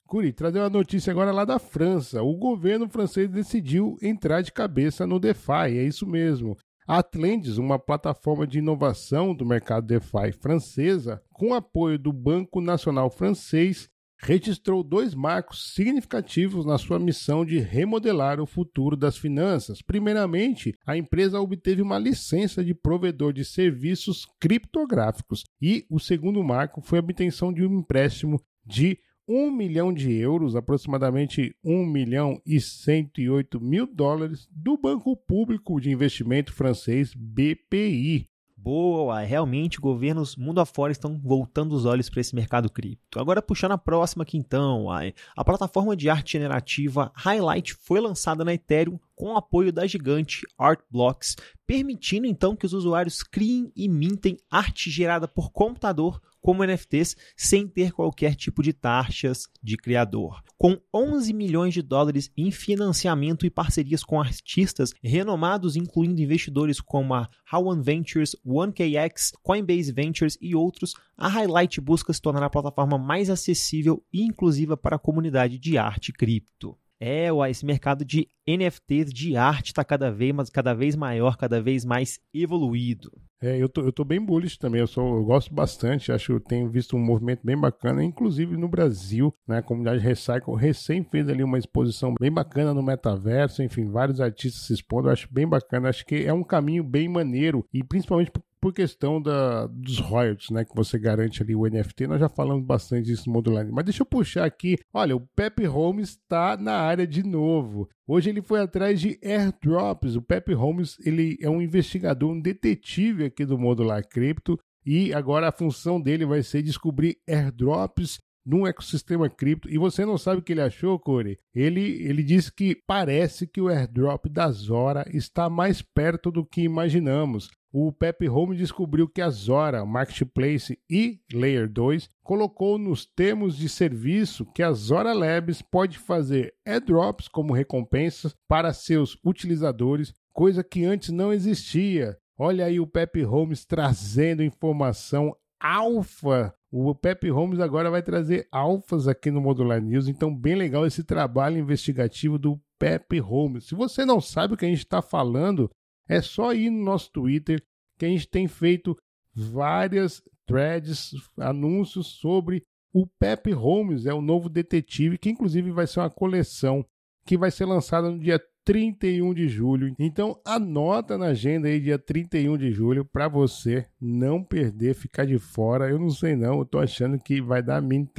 Curi, 0.06 0.32
trazer 0.32 0.60
uma 0.60 0.70
notícia 0.70 1.12
agora 1.12 1.32
lá 1.32 1.46
da 1.46 1.58
França. 1.58 2.22
O 2.22 2.36
governo 2.36 2.88
francês 2.88 3.30
decidiu 3.30 3.98
entrar 4.02 4.42
de 4.42 4.52
cabeça 4.52 5.08
no 5.08 5.20
DeFi, 5.20 5.78
é 5.78 5.84
isso 5.84 6.06
mesmo. 6.06 6.56
A 6.86 6.98
Atlantis, 6.98 7.58
uma 7.58 7.80
plataforma 7.80 8.46
de 8.46 8.60
inovação 8.60 9.34
do 9.34 9.46
mercado 9.46 9.88
DeFi 9.88 10.34
francesa, 10.38 11.22
com 11.32 11.54
apoio 11.54 11.98
do 11.98 12.12
Banco 12.12 12.60
Nacional 12.60 13.10
Francês, 13.10 13.90
registrou 14.18 14.84
dois 14.84 15.14
marcos 15.16 15.74
significativos 15.74 16.66
na 16.66 16.78
sua 16.78 17.00
missão 17.00 17.46
de 17.46 17.58
remodelar 17.60 18.40
o 18.42 18.46
futuro 18.46 18.98
das 18.98 19.18
finanças. 19.18 19.82
Primeiramente, 19.82 20.74
a 20.86 20.98
empresa 20.98 21.40
obteve 21.40 21.82
uma 21.82 21.98
licença 21.98 22.64
de 22.64 22.74
provedor 22.74 23.32
de 23.32 23.46
serviços 23.46 24.26
criptográficos 24.40 25.44
e 25.62 25.86
o 25.90 26.00
segundo 26.00 26.44
marco 26.44 26.82
foi 26.82 27.00
a 27.00 27.02
obtenção 27.02 27.54
de 27.54 27.66
um 27.66 27.80
empréstimo 27.80 28.42
de 28.66 29.00
1 29.28 29.52
milhão 29.52 29.94
de 29.94 30.12
euros, 30.12 30.56
aproximadamente 30.56 31.56
1 31.64 31.86
milhão 31.86 32.42
e 32.46 32.60
108 32.60 33.60
mil 33.60 33.88
dólares, 33.88 34.48
do 34.52 34.78
Banco 34.78 35.16
Público 35.16 35.80
de 35.80 35.92
Investimento 35.92 36.52
francês 36.54 37.14
BPI. 37.16 38.28
Boa, 38.56 39.20
realmente 39.20 39.78
governos 39.78 40.38
mundo 40.38 40.62
afora 40.62 40.94
estão 40.94 41.20
voltando 41.20 41.74
os 41.74 41.84
olhos 41.84 42.10
para 42.10 42.22
esse 42.22 42.34
mercado 42.34 42.70
cripto. 42.70 43.20
Agora 43.20 43.42
puxando 43.42 43.74
a 43.74 43.78
próxima 43.78 44.24
aqui 44.24 44.38
então, 44.38 44.88
a 44.90 45.44
plataforma 45.44 45.98
de 45.98 46.10
arte 46.10 46.34
generativa 46.34 47.12
Highlight 47.14 47.74
foi 47.74 48.00
lançada 48.00 48.46
na 48.46 48.54
Ethereum 48.54 48.98
com 49.16 49.34
o 49.34 49.36
apoio 49.36 49.74
da 49.74 49.86
gigante 49.86 50.48
Artblocks, 50.58 51.36
permitindo 51.68 52.26
então 52.26 52.56
que 52.56 52.66
os 52.66 52.72
usuários 52.72 53.22
criem 53.22 53.70
e 53.76 53.90
mintem 53.90 54.38
arte 54.50 54.90
gerada 54.90 55.28
por 55.28 55.52
computador 55.52 56.22
como 56.44 56.64
NFTs 56.64 57.16
sem 57.38 57.66
ter 57.66 57.94
qualquer 57.94 58.36
tipo 58.36 58.62
de 58.62 58.74
taxas 58.74 59.48
de 59.64 59.78
criador. 59.78 60.44
Com 60.58 60.78
11 60.94 61.34
milhões 61.34 61.74
de 61.74 61.82
dólares 61.82 62.30
em 62.38 62.52
financiamento 62.52 63.46
e 63.46 63.50
parcerias 63.50 64.04
com 64.04 64.20
artistas 64.20 64.94
renomados, 65.02 65.78
incluindo 65.78 66.22
investidores 66.22 66.82
como 66.82 67.14
a 67.14 67.30
Howan 67.52 67.82
Ventures, 67.82 68.36
1KX, 68.46 69.32
Coinbase 69.42 69.92
Ventures 69.94 70.38
e 70.42 70.54
outros, 70.54 70.94
a 71.18 71.30
Highlight 71.30 71.80
busca 71.80 72.12
se 72.12 72.22
tornar 72.22 72.44
a 72.44 72.50
plataforma 72.50 72.98
mais 72.98 73.30
acessível 73.30 74.04
e 74.12 74.22
inclusiva 74.24 74.76
para 74.76 74.98
a 74.98 75.00
comunidade 75.00 75.58
de 75.58 75.78
arte 75.78 76.12
cripto. 76.12 76.78
É, 77.00 77.28
esse 77.50 77.66
mercado 77.66 78.06
de 78.06 78.30
NFTs 78.48 79.14
de 79.14 79.36
arte 79.36 79.68
está 79.68 79.84
cada 79.84 80.10
vez, 80.10 80.50
cada 80.50 80.74
vez 80.74 80.96
maior, 80.96 81.36
cada 81.36 81.62
vez 81.62 81.84
mais 81.84 82.20
evoluído. 82.34 83.12
É, 83.44 83.62
eu 83.62 83.68
tô, 83.68 83.82
eu 83.82 83.92
tô 83.92 84.06
bem 84.06 84.24
bullish 84.24 84.58
também, 84.58 84.80
eu, 84.80 84.88
sou, 84.88 85.18
eu 85.18 85.26
gosto 85.26 85.54
bastante, 85.54 86.14
acho 86.14 86.40
que 86.40 86.48
tenho 86.48 86.70
visto 86.70 86.96
um 86.96 87.00
movimento 87.00 87.42
bem 87.44 87.60
bacana, 87.60 88.02
inclusive 88.02 88.56
no 88.56 88.70
Brasil, 88.70 89.36
né, 89.46 89.58
a 89.58 89.62
comunidade 89.62 90.00
Recycle 90.00 90.56
recém 90.56 91.04
fez 91.04 91.28
ali 91.28 91.44
uma 91.44 91.58
exposição 91.58 92.16
bem 92.18 92.32
bacana 92.32 92.74
no 92.74 92.82
metaverso, 92.82 93.62
enfim, 93.62 93.90
vários 93.90 94.22
artistas 94.22 94.64
se 94.64 94.72
expondo, 94.72 95.10
acho 95.10 95.28
bem 95.30 95.46
bacana, 95.46 95.90
acho 95.90 96.06
que 96.06 96.24
é 96.24 96.32
um 96.32 96.42
caminho 96.42 96.86
bem 96.86 97.10
maneiro, 97.10 97.66
e 97.74 97.84
principalmente 97.84 98.32
por 98.62 98.72
questão 98.72 99.22
da, 99.22 99.68
dos 99.68 100.00
royalties, 100.00 100.50
né, 100.50 100.64
que 100.64 100.74
você 100.74 100.98
garante 100.98 101.44
ali 101.44 101.54
o 101.54 101.68
NFT, 101.68 102.08
nós 102.08 102.22
já 102.22 102.30
falamos 102.30 102.66
bastante 102.66 103.08
disso 103.08 103.24
no 103.28 103.34
Modular. 103.34 103.68
Mas 103.70 103.84
deixa 103.84 104.04
eu 104.04 104.06
puxar 104.06 104.46
aqui, 104.46 104.78
olha, 104.94 105.18
o 105.18 105.20
Pepe 105.36 105.66
Holmes 105.66 106.12
está 106.12 106.56
na 106.56 106.76
área 106.76 107.06
de 107.06 107.24
novo. 107.24 107.90
Hoje 108.08 108.30
ele 108.30 108.42
foi 108.42 108.60
atrás 108.60 109.00
de 109.00 109.18
airdrops. 109.24 110.16
O 110.16 110.22
Pepe 110.22 110.54
Holmes, 110.54 110.98
ele 111.06 111.38
é 111.42 111.50
um 111.50 111.62
investigador, 111.62 112.32
um 112.32 112.40
detetive 112.40 113.26
aqui 113.26 113.46
do 113.46 113.58
Modular 113.58 114.08
Cripto, 114.08 114.60
e 114.86 115.14
agora 115.14 115.48
a 115.48 115.52
função 115.52 116.02
dele 116.02 116.26
vai 116.26 116.44
ser 116.44 116.62
descobrir 116.62 117.18
airdrops 117.28 118.20
num 118.46 118.68
ecossistema 118.68 119.30
cripto 119.30 119.70
e 119.70 119.78
você 119.78 120.06
não 120.06 120.18
sabe 120.18 120.40
o 120.40 120.44
que 120.44 120.52
ele 120.52 120.62
achou, 120.62 121.00
Corey? 121.00 121.40
Ele, 121.56 122.04
ele 122.04 122.22
disse 122.22 122.52
que 122.52 122.76
parece 122.86 123.48
que 123.48 123.62
o 123.62 123.70
airdrop 123.70 124.26
da 124.28 124.52
Zora 124.52 125.06
está 125.14 125.50
mais 125.50 125.82
perto 125.82 126.30
do 126.30 126.46
que 126.46 126.62
imaginamos 126.62 127.50
o 127.76 127.92
Pepe 127.92 128.30
Home 128.30 128.56
descobriu 128.56 129.10
que 129.10 129.20
a 129.20 129.32
Zora 129.32 129.84
Marketplace 129.84 130.78
e 130.88 131.20
Layer 131.34 131.68
2 131.68 132.08
colocou 132.22 132.78
nos 132.78 133.04
termos 133.04 133.58
de 133.58 133.68
serviço 133.68 134.46
que 134.54 134.62
a 134.62 134.72
Zora 134.72 135.12
Labs 135.12 135.64
pode 135.64 135.98
fazer 135.98 136.54
airdrops 136.64 137.28
como 137.28 137.52
recompensas 137.52 138.36
para 138.48 138.72
seus 138.74 139.18
utilizadores, 139.26 140.14
coisa 140.32 140.64
que 140.64 140.86
antes 140.86 141.10
não 141.10 141.34
existia. 141.34 142.16
Olha 142.38 142.66
aí 142.66 142.80
o 142.80 142.86
Pepe 142.86 143.24
Holmes 143.24 143.66
trazendo 143.66 144.44
informação 144.44 145.36
alfa. 145.60 146.54
O 146.72 146.94
Pepe 146.94 147.30
Holmes 147.30 147.60
agora 147.60 147.90
vai 147.90 148.04
trazer 148.04 148.48
alfas 148.52 149.08
aqui 149.08 149.32
no 149.32 149.42
Modular 149.42 149.82
News, 149.82 150.08
então 150.08 150.36
bem 150.36 150.54
legal 150.54 150.86
esse 150.86 151.04
trabalho 151.04 151.58
investigativo 151.58 152.38
do 152.38 152.62
Pepe 152.78 153.18
Holmes. 153.18 153.66
Se 153.66 153.74
você 153.74 154.06
não 154.06 154.22
sabe 154.22 154.54
o 154.54 154.58
que 154.58 154.66
a 154.66 154.70
gente 154.70 154.80
está 154.80 155.02
falando, 155.02 155.72
é 156.08 156.22
só 156.22 156.54
ir 156.54 156.70
no 156.70 156.84
nosso 156.84 157.12
Twitter 157.12 157.64
que 157.98 158.06
a 158.06 158.10
gente 158.10 158.28
tem 158.28 158.48
feito 158.48 158.98
várias 159.34 160.22
threads, 160.46 161.12
anúncios 161.38 162.08
sobre 162.08 162.64
o 162.94 163.08
Pepe 163.08 163.52
Holmes, 163.52 164.06
é 164.06 164.14
o 164.14 164.22
novo 164.22 164.50
detetive, 164.50 165.18
que 165.18 165.30
inclusive 165.30 165.72
vai 165.72 165.88
ser 165.88 166.00
uma 166.02 166.10
coleção 166.10 166.86
que 167.26 167.38
vai 167.38 167.50
ser 167.50 167.66
lançada 167.66 168.12
no 168.12 168.20
dia 168.20 168.40
31 168.66 169.34
de 169.34 169.48
julho. 169.48 169.94
Então 170.00 170.40
anota 170.46 171.18
na 171.18 171.28
agenda 171.28 171.68
aí 171.68 171.80
dia 171.80 171.98
31 171.98 172.58
de 172.58 172.72
julho 172.72 173.06
para 173.06 173.28
você 173.28 173.88
não 174.00 174.44
perder, 174.44 174.94
ficar 174.94 175.26
de 175.26 175.38
fora. 175.38 175.90
Eu 175.90 176.00
não 176.00 176.10
sei 176.10 176.36
não, 176.36 176.60
eu 176.60 176.66
tô 176.66 176.80
achando 176.80 177.20
que 177.20 177.42
vai 177.42 177.62
dar 177.62 177.82
mint 177.82 178.12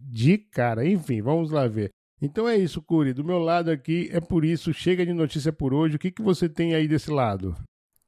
de 0.00 0.38
cara. 0.38 0.86
Enfim, 0.86 1.22
vamos 1.22 1.50
lá 1.50 1.66
ver. 1.66 1.90
Então 2.20 2.48
é 2.48 2.56
isso, 2.56 2.82
Curi. 2.82 3.12
Do 3.12 3.24
meu 3.24 3.38
lado 3.38 3.70
aqui 3.70 4.08
é 4.12 4.20
por 4.20 4.44
isso. 4.44 4.72
Chega 4.72 5.06
de 5.06 5.12
notícia 5.12 5.52
por 5.52 5.72
hoje. 5.72 5.96
O 5.96 5.98
que, 5.98 6.10
que 6.10 6.22
você 6.22 6.48
tem 6.48 6.74
aí 6.74 6.88
desse 6.88 7.10
lado? 7.10 7.56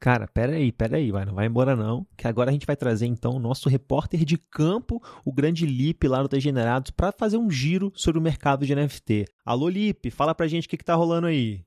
Cara, 0.00 0.26
peraí, 0.26 0.73
peraí, 0.73 1.11
vai, 1.11 1.26
não 1.26 1.35
vai 1.35 1.45
embora 1.45 1.76
não, 1.76 2.07
que 2.17 2.26
agora 2.26 2.49
a 2.49 2.52
gente 2.55 2.67
vai 2.67 2.75
trazer 2.75 3.05
então 3.05 3.33
o 3.33 3.38
nosso 3.38 3.69
repórter 3.69 4.25
de 4.25 4.38
campo, 4.38 4.99
o 5.26 5.31
grande 5.31 5.67
Lipe 5.67 6.09
lá 6.09 6.23
no 6.23 6.29
Degenerados, 6.29 6.90
para 6.90 7.12
fazer 7.12 7.37
um 7.37 7.50
giro 7.50 7.93
sobre 7.95 8.19
o 8.19 8.23
mercado 8.23 8.64
de 8.64 8.75
NFT. 8.75 9.26
Alô 9.45 9.69
Lipe, 9.69 10.11
fala 10.11 10.35
pra 10.35 10.49
gente 10.49 10.67
o 10.67 10.71
que, 10.71 10.79
que 10.79 10.85
tá 10.85 10.95
rolando 10.95 11.26
aí. 11.26 11.62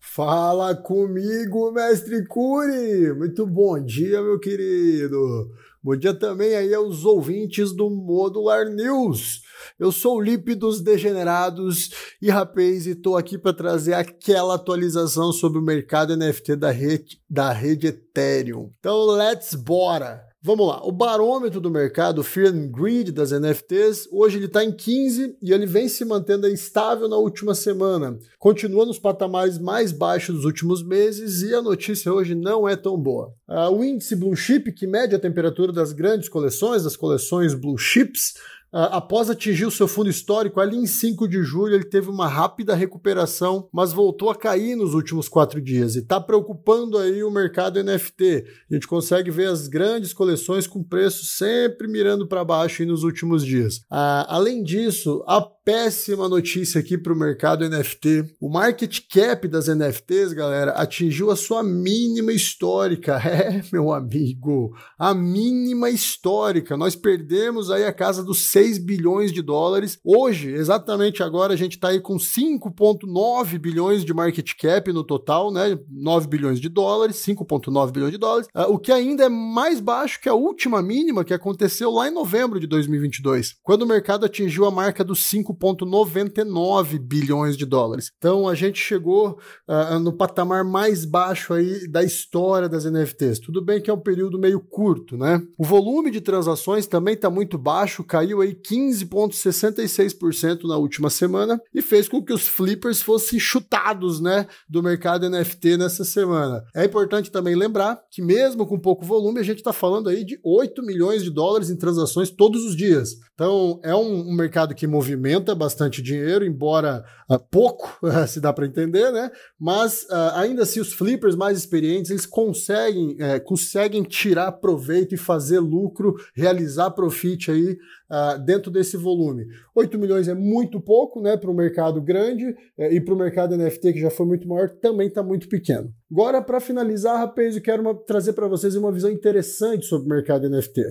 Fala 0.00 0.74
comigo, 0.74 1.70
mestre 1.70 2.26
Curi! 2.26 3.14
Muito 3.16 3.46
bom 3.46 3.78
dia, 3.80 4.20
meu 4.20 4.40
querido! 4.40 5.52
Bom 5.84 5.96
dia 5.96 6.14
também 6.14 6.54
aí 6.54 6.72
aos 6.72 7.04
ouvintes 7.04 7.72
do 7.72 7.90
Modular 7.90 8.66
News. 8.70 9.42
Eu 9.76 9.90
sou 9.90 10.18
o 10.18 10.20
Lipe 10.20 10.54
dos 10.54 10.80
Degenerados 10.80 11.90
e 12.22 12.30
rapaz, 12.30 12.86
e 12.86 12.94
tô 12.94 13.16
aqui 13.16 13.36
para 13.36 13.52
trazer 13.52 13.94
aquela 13.94 14.54
atualização 14.54 15.32
sobre 15.32 15.58
o 15.58 15.62
mercado 15.62 16.16
NFT 16.16 16.54
da 16.54 16.70
rede, 16.70 17.20
da 17.28 17.50
rede 17.50 17.88
Ethereum. 17.88 18.70
Então, 18.78 19.06
let's 19.06 19.56
bora! 19.56 20.31
Vamos 20.44 20.66
lá, 20.66 20.84
o 20.84 20.90
barômetro 20.90 21.60
do 21.60 21.70
mercado, 21.70 22.24
Fear 22.24 22.52
and 22.52 22.66
Greed 22.72 23.12
das 23.12 23.30
NFTs, 23.30 24.08
hoje 24.10 24.38
ele 24.38 24.46
está 24.46 24.64
em 24.64 24.72
15 24.72 25.36
e 25.40 25.52
ele 25.52 25.66
vem 25.66 25.88
se 25.88 26.04
mantendo 26.04 26.48
estável 26.48 27.08
na 27.08 27.16
última 27.16 27.54
semana. 27.54 28.18
Continua 28.40 28.84
nos 28.84 28.98
patamares 28.98 29.56
mais 29.56 29.92
baixos 29.92 30.34
dos 30.34 30.44
últimos 30.44 30.82
meses 30.82 31.42
e 31.42 31.54
a 31.54 31.62
notícia 31.62 32.12
hoje 32.12 32.34
não 32.34 32.68
é 32.68 32.74
tão 32.74 32.98
boa. 32.98 33.32
Uh, 33.48 33.70
o 33.70 33.84
índice 33.84 34.16
Blue 34.16 34.34
Chip, 34.34 34.72
que 34.72 34.84
mede 34.84 35.14
a 35.14 35.20
temperatura 35.20 35.72
das 35.72 35.92
grandes 35.92 36.28
coleções, 36.28 36.82
das 36.82 36.96
coleções 36.96 37.54
Blue 37.54 37.78
Chips, 37.78 38.34
após 38.72 39.28
atingir 39.28 39.66
o 39.66 39.70
seu 39.70 39.86
fundo 39.86 40.08
histórico, 40.08 40.60
ali 40.60 40.76
em 40.76 40.86
5 40.86 41.28
de 41.28 41.42
julho, 41.42 41.74
ele 41.74 41.84
teve 41.84 42.08
uma 42.08 42.26
rápida 42.26 42.74
recuperação, 42.74 43.68
mas 43.72 43.92
voltou 43.92 44.30
a 44.30 44.34
cair 44.34 44.76
nos 44.76 44.94
últimos 44.94 45.28
quatro 45.28 45.60
dias 45.60 45.94
e 45.94 45.98
está 45.98 46.20
preocupando 46.20 46.98
aí 46.98 47.22
o 47.22 47.30
mercado 47.30 47.82
NFT. 47.82 48.44
A 48.70 48.74
gente 48.74 48.86
consegue 48.86 49.30
ver 49.30 49.48
as 49.48 49.68
grandes 49.68 50.12
coleções 50.12 50.66
com 50.66 50.82
preço 50.82 51.24
sempre 51.24 51.86
mirando 51.86 52.26
para 52.26 52.44
baixo 52.44 52.84
nos 52.86 53.02
últimos 53.02 53.44
dias. 53.44 53.76
Uh, 53.90 54.24
além 54.28 54.62
disso, 54.62 55.22
a 55.26 55.40
péssima 55.64 56.28
notícia 56.28 56.80
aqui 56.80 56.98
para 56.98 57.12
o 57.12 57.16
mercado 57.16 57.68
NFT. 57.68 58.34
O 58.40 58.50
market 58.50 59.00
cap 59.12 59.46
das 59.46 59.68
NFTs, 59.68 60.32
galera, 60.32 60.72
atingiu 60.72 61.30
a 61.30 61.36
sua 61.36 61.62
mínima 61.62 62.32
histórica. 62.32 63.20
É, 63.32 63.62
meu 63.72 63.92
amigo, 63.92 64.76
a 64.98 65.14
mínima 65.14 65.88
histórica. 65.88 66.76
Nós 66.76 66.94
perdemos 66.94 67.70
aí 67.70 67.84
a 67.84 67.92
casa 67.92 68.22
dos 68.22 68.50
6 68.50 68.78
bilhões 68.78 69.32
de 69.32 69.40
dólares. 69.40 69.98
Hoje, 70.04 70.50
exatamente 70.50 71.22
agora, 71.22 71.54
a 71.54 71.56
gente 71.56 71.72
está 71.72 71.88
aí 71.88 72.00
com 72.00 72.16
5,9 72.16 73.58
bilhões 73.58 74.04
de 74.04 74.12
market 74.12 74.54
cap 74.54 74.92
no 74.92 75.02
total, 75.02 75.50
né? 75.50 75.78
9 75.88 76.28
bilhões 76.28 76.60
de 76.60 76.68
dólares, 76.68 77.16
5,9 77.16 77.90
bilhões 77.90 78.12
de 78.12 78.18
dólares, 78.18 78.48
uh, 78.54 78.70
o 78.72 78.78
que 78.78 78.92
ainda 78.92 79.24
é 79.24 79.28
mais 79.28 79.80
baixo 79.80 80.20
que 80.20 80.28
a 80.28 80.34
última 80.34 80.82
mínima 80.82 81.24
que 81.24 81.34
aconteceu 81.34 81.90
lá 81.90 82.08
em 82.08 82.12
novembro 82.12 82.60
de 82.60 82.66
2022, 82.66 83.56
quando 83.62 83.82
o 83.82 83.86
mercado 83.86 84.26
atingiu 84.26 84.66
a 84.66 84.70
marca 84.70 85.02
dos 85.02 85.24
5,99 85.54 86.98
bilhões 86.98 87.56
de 87.56 87.64
dólares. 87.64 88.10
Então 88.18 88.48
a 88.48 88.54
gente 88.54 88.78
chegou 88.78 89.38
uh, 89.68 89.98
no 89.98 90.12
patamar 90.12 90.64
mais 90.64 91.04
baixo 91.04 91.54
aí 91.54 91.88
da 91.88 92.02
história 92.02 92.68
das 92.68 92.84
NFTs. 92.84 93.38
Tudo 93.38 93.62
bem 93.62 93.80
que 93.80 93.90
é 93.90 93.94
um 93.94 94.00
período 94.00 94.38
meio 94.38 94.60
curto, 94.60 95.16
né? 95.16 95.42
O 95.58 95.64
volume 95.64 96.10
de 96.10 96.20
transações 96.20 96.86
também 96.86 97.14
está 97.14 97.30
muito 97.30 97.58
baixo, 97.58 98.04
caiu 98.04 98.40
aí 98.40 98.54
15,66% 98.54 100.64
na 100.64 100.76
última 100.76 101.10
semana 101.10 101.60
e 101.74 101.82
fez 101.82 102.08
com 102.08 102.22
que 102.22 102.32
os 102.32 102.48
flippers 102.48 103.02
fossem 103.02 103.38
chutados, 103.38 104.20
né, 104.20 104.46
do 104.68 104.82
mercado 104.82 105.28
NFT 105.28 105.76
nessa 105.76 106.04
semana. 106.04 106.62
É 106.74 106.84
importante 106.84 107.30
também 107.30 107.54
lembrar 107.54 108.00
que 108.10 108.22
mesmo 108.22 108.66
com 108.66 108.78
pouco 108.78 109.04
volume, 109.04 109.40
a 109.40 109.42
gente 109.42 109.58
está 109.58 109.72
falando 109.72 110.08
aí 110.08 110.24
de 110.24 110.38
8 110.44 110.82
milhões 110.82 111.22
de 111.22 111.30
dólares 111.30 111.70
em 111.70 111.76
transações 111.76 112.30
todos 112.30 112.64
os 112.64 112.76
dias. 112.76 113.16
Então, 113.42 113.80
é 113.82 113.92
um, 113.92 114.28
um 114.28 114.32
mercado 114.32 114.72
que 114.72 114.86
movimenta 114.86 115.52
bastante 115.52 116.00
dinheiro, 116.00 116.44
embora 116.44 117.04
uh, 117.28 117.40
pouco, 117.40 117.98
se 118.28 118.40
dá 118.40 118.52
para 118.52 118.66
entender, 118.66 119.10
né? 119.10 119.32
Mas 119.58 120.04
uh, 120.04 120.30
ainda 120.36 120.62
assim, 120.62 120.78
os 120.78 120.92
flippers 120.92 121.34
mais 121.34 121.58
experientes, 121.58 122.12
eles 122.12 122.24
conseguem, 122.24 123.16
uh, 123.16 123.42
conseguem 123.44 124.04
tirar 124.04 124.52
proveito 124.52 125.16
e 125.16 125.18
fazer 125.18 125.58
lucro, 125.58 126.14
realizar 126.36 126.92
profit 126.92 127.50
aí 127.50 127.76
uh, 128.12 128.38
dentro 128.38 128.70
desse 128.70 128.96
volume. 128.96 129.46
8 129.74 129.98
milhões 129.98 130.28
é 130.28 130.34
muito 130.34 130.78
pouco, 130.78 131.20
né, 131.22 131.36
para 131.36 131.50
o 131.50 131.54
mercado 131.54 132.00
grande 132.02 132.50
uh, 132.50 132.84
e 132.90 133.00
para 133.00 133.14
o 133.14 133.16
mercado 133.16 133.56
NFT, 133.56 133.94
que 133.94 134.00
já 134.00 134.10
foi 134.10 134.26
muito 134.26 134.46
maior, 134.46 134.68
também 134.68 135.08
está 135.08 135.22
muito 135.22 135.48
pequeno. 135.48 135.90
Agora, 136.10 136.42
para 136.42 136.60
finalizar, 136.60 137.16
rapaz, 137.16 137.56
eu 137.56 137.62
quero 137.62 137.80
uma, 137.80 137.94
trazer 137.94 138.34
para 138.34 138.46
vocês 138.46 138.76
uma 138.76 138.92
visão 138.92 139.10
interessante 139.10 139.86
sobre 139.86 140.06
o 140.06 140.10
mercado 140.10 140.48
NFT. 140.48 140.82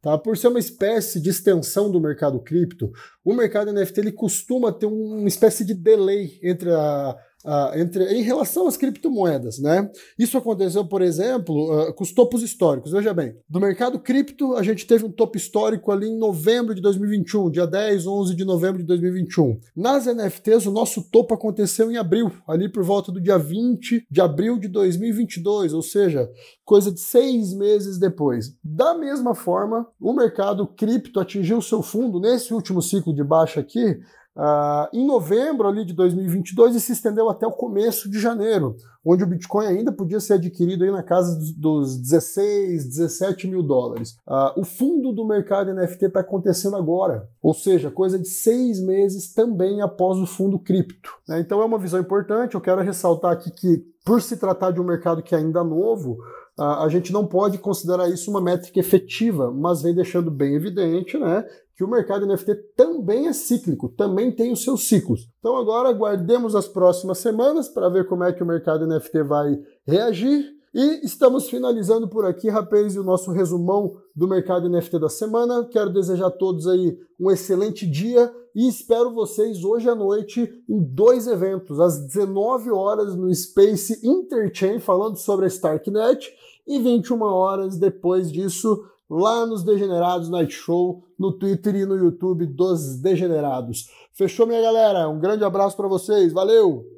Tá? 0.00 0.16
Por 0.16 0.36
ser 0.36 0.48
uma 0.48 0.60
espécie 0.60 1.20
de 1.20 1.30
extensão 1.30 1.90
do 1.90 2.00
mercado 2.00 2.40
cripto, 2.40 2.90
o 3.24 3.34
mercado 3.34 3.72
NFT 3.72 4.00
ele 4.00 4.12
costuma 4.12 4.72
ter 4.72 4.86
uma 4.86 5.26
espécie 5.26 5.64
de 5.64 5.74
delay 5.74 6.38
entre 6.42 6.70
a 6.70 7.16
Uh, 7.44 7.78
entre, 7.78 8.04
em 8.04 8.22
relação 8.22 8.66
às 8.66 8.76
criptomoedas, 8.76 9.60
né? 9.60 9.88
Isso 10.18 10.36
aconteceu, 10.36 10.84
por 10.84 11.00
exemplo, 11.00 11.88
uh, 11.88 11.94
com 11.94 12.02
os 12.02 12.12
topos 12.12 12.42
históricos. 12.42 12.90
Veja 12.90 13.14
bem, 13.14 13.36
do 13.48 13.60
mercado 13.60 14.00
cripto, 14.00 14.54
a 14.54 14.62
gente 14.62 14.84
teve 14.84 15.04
um 15.04 15.10
topo 15.10 15.36
histórico 15.36 15.92
ali 15.92 16.08
em 16.08 16.18
novembro 16.18 16.74
de 16.74 16.82
2021, 16.82 17.48
dia 17.48 17.64
10, 17.64 18.08
11 18.08 18.34
de 18.34 18.44
novembro 18.44 18.78
de 18.78 18.86
2021. 18.88 19.60
Nas 19.76 20.06
NFTs, 20.06 20.66
o 20.66 20.72
nosso 20.72 21.08
topo 21.10 21.32
aconteceu 21.32 21.92
em 21.92 21.96
abril, 21.96 22.32
ali 22.46 22.68
por 22.68 22.82
volta 22.82 23.12
do 23.12 23.20
dia 23.20 23.38
20 23.38 24.06
de 24.10 24.20
abril 24.20 24.58
de 24.58 24.66
2022, 24.66 25.74
ou 25.74 25.82
seja, 25.82 26.28
coisa 26.64 26.90
de 26.90 26.98
seis 26.98 27.54
meses 27.54 27.98
depois. 27.98 28.52
Da 28.64 28.94
mesma 28.94 29.34
forma, 29.34 29.86
o 30.00 30.12
mercado 30.12 30.66
cripto 30.66 31.20
atingiu 31.20 31.62
seu 31.62 31.82
fundo 31.82 32.18
nesse 32.18 32.52
último 32.52 32.82
ciclo 32.82 33.14
de 33.14 33.22
baixa 33.22 33.60
aqui, 33.60 33.98
Uh, 34.38 34.86
em 34.92 35.04
novembro 35.04 35.66
ali 35.66 35.84
de 35.84 35.92
2022 35.92 36.76
e 36.76 36.80
se 36.80 36.92
estendeu 36.92 37.28
até 37.28 37.44
o 37.44 37.50
começo 37.50 38.08
de 38.08 38.20
janeiro, 38.20 38.76
onde 39.04 39.24
o 39.24 39.26
Bitcoin 39.26 39.66
ainda 39.66 39.90
podia 39.90 40.20
ser 40.20 40.34
adquirido 40.34 40.84
aí 40.84 40.92
na 40.92 41.02
casa 41.02 41.36
dos 41.56 41.98
16, 41.98 42.84
17 42.84 43.48
mil 43.48 43.64
dólares. 43.64 44.16
Uh, 44.28 44.60
o 44.60 44.64
fundo 44.64 45.12
do 45.12 45.26
mercado 45.26 45.74
NFT 45.74 46.04
está 46.04 46.20
acontecendo 46.20 46.76
agora, 46.76 47.28
ou 47.42 47.52
seja, 47.52 47.90
coisa 47.90 48.16
de 48.16 48.28
seis 48.28 48.80
meses 48.80 49.34
também 49.34 49.82
após 49.82 50.18
o 50.18 50.26
fundo 50.26 50.56
cripto. 50.56 51.10
Né? 51.26 51.40
Então 51.40 51.60
é 51.60 51.64
uma 51.64 51.78
visão 51.78 51.98
importante. 51.98 52.54
Eu 52.54 52.60
quero 52.60 52.80
ressaltar 52.80 53.32
aqui 53.32 53.50
que, 53.50 53.84
por 54.04 54.22
se 54.22 54.36
tratar 54.36 54.70
de 54.70 54.80
um 54.80 54.84
mercado 54.84 55.20
que 55.20 55.34
é 55.34 55.38
ainda 55.38 55.64
novo, 55.64 56.12
uh, 56.56 56.84
a 56.84 56.88
gente 56.88 57.12
não 57.12 57.26
pode 57.26 57.58
considerar 57.58 58.08
isso 58.08 58.30
uma 58.30 58.40
métrica 58.40 58.78
efetiva, 58.78 59.50
mas 59.50 59.82
vem 59.82 59.96
deixando 59.96 60.30
bem 60.30 60.54
evidente 60.54 61.18
né, 61.18 61.44
que 61.78 61.84
o 61.84 61.88
mercado 61.88 62.26
NFT 62.26 62.56
também 62.76 63.28
é 63.28 63.32
cíclico, 63.32 63.88
também 63.88 64.32
tem 64.32 64.50
os 64.50 64.64
seus 64.64 64.88
ciclos. 64.88 65.28
Então 65.38 65.56
agora 65.56 65.88
aguardemos 65.88 66.56
as 66.56 66.66
próximas 66.66 67.18
semanas 67.18 67.68
para 67.68 67.88
ver 67.88 68.08
como 68.08 68.24
é 68.24 68.32
que 68.32 68.42
o 68.42 68.46
mercado 68.46 68.84
NFT 68.84 69.22
vai 69.22 69.56
reagir. 69.86 70.44
E 70.74 71.06
estamos 71.06 71.48
finalizando 71.48 72.08
por 72.08 72.26
aqui, 72.26 72.48
rapaz, 72.48 72.96
o 72.96 73.04
nosso 73.04 73.30
resumão 73.30 73.94
do 74.14 74.26
mercado 74.26 74.68
NFT 74.68 74.98
da 74.98 75.08
semana. 75.08 75.64
Quero 75.66 75.92
desejar 75.92 76.26
a 76.26 76.32
todos 76.32 76.66
aí 76.66 76.98
um 77.18 77.30
excelente 77.30 77.86
dia 77.86 78.28
e 78.56 78.66
espero 78.66 79.14
vocês 79.14 79.62
hoje 79.62 79.88
à 79.88 79.94
noite 79.94 80.52
em 80.68 80.82
dois 80.82 81.28
eventos, 81.28 81.78
às 81.78 82.04
19 82.04 82.72
horas 82.72 83.14
no 83.14 83.32
Space 83.32 84.04
Interchain 84.04 84.80
falando 84.80 85.16
sobre 85.16 85.44
a 85.44 85.48
Starknet 85.48 86.28
e 86.66 86.80
21 86.80 87.22
horas 87.22 87.78
depois 87.78 88.32
disso 88.32 88.84
lá 89.08 89.46
nos 89.46 89.62
Degenerados 89.62 90.28
Night 90.28 90.52
Show, 90.52 91.04
no 91.18 91.32
Twitter 91.32 91.74
e 91.76 91.86
no 91.86 91.96
YouTube 91.96 92.46
dos 92.46 93.00
Degenerados. 93.00 93.88
Fechou, 94.12 94.46
minha 94.46 94.60
galera? 94.60 95.08
Um 95.08 95.18
grande 95.18 95.44
abraço 95.44 95.76
para 95.76 95.88
vocês. 95.88 96.32
Valeu! 96.32 96.97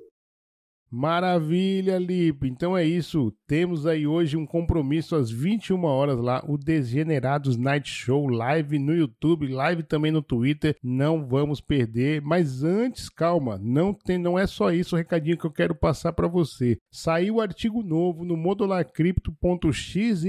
Maravilha, 0.91 1.99
Lipe. 1.99 2.49
Então 2.49 2.77
é 2.77 2.85
isso. 2.85 3.33
Temos 3.47 3.87
aí 3.87 4.07
hoje 4.07 4.37
um 4.37 4.45
compromisso 4.45 5.15
às 5.15 5.31
21 5.31 5.85
horas 5.85 6.19
lá, 6.19 6.45
o 6.47 6.59
Degenerados 6.59 7.57
Night 7.57 7.89
Show 7.89 8.29
live 8.29 8.79
no 8.79 8.95
YouTube, 8.95 9.47
live 9.47 9.83
também 9.83 10.11
no 10.11 10.23
Twitter. 10.23 10.77
Não 10.83 11.27
vamos 11.27 11.61
perder. 11.61 12.21
Mas 12.23 12.65
antes, 12.65 13.09
calma, 13.09 13.59
não 13.63 13.95
tem, 13.95 14.19
não 14.19 14.39
é 14.39 14.47
só 14.47 14.73
isso 14.73 14.95
o 14.95 14.99
recadinho 14.99 15.39
que 15.39 15.45
eu 15.45 15.53
quero 15.53 15.75
passar 15.75 16.13
para 16.13 16.27
você. 16.27 16.79
Saiu 16.91 17.37
um 17.37 17.41
artigo 17.41 17.83
novo 17.83 18.25
no 18.25 18.37
modularcrypto.xyz 18.37 20.25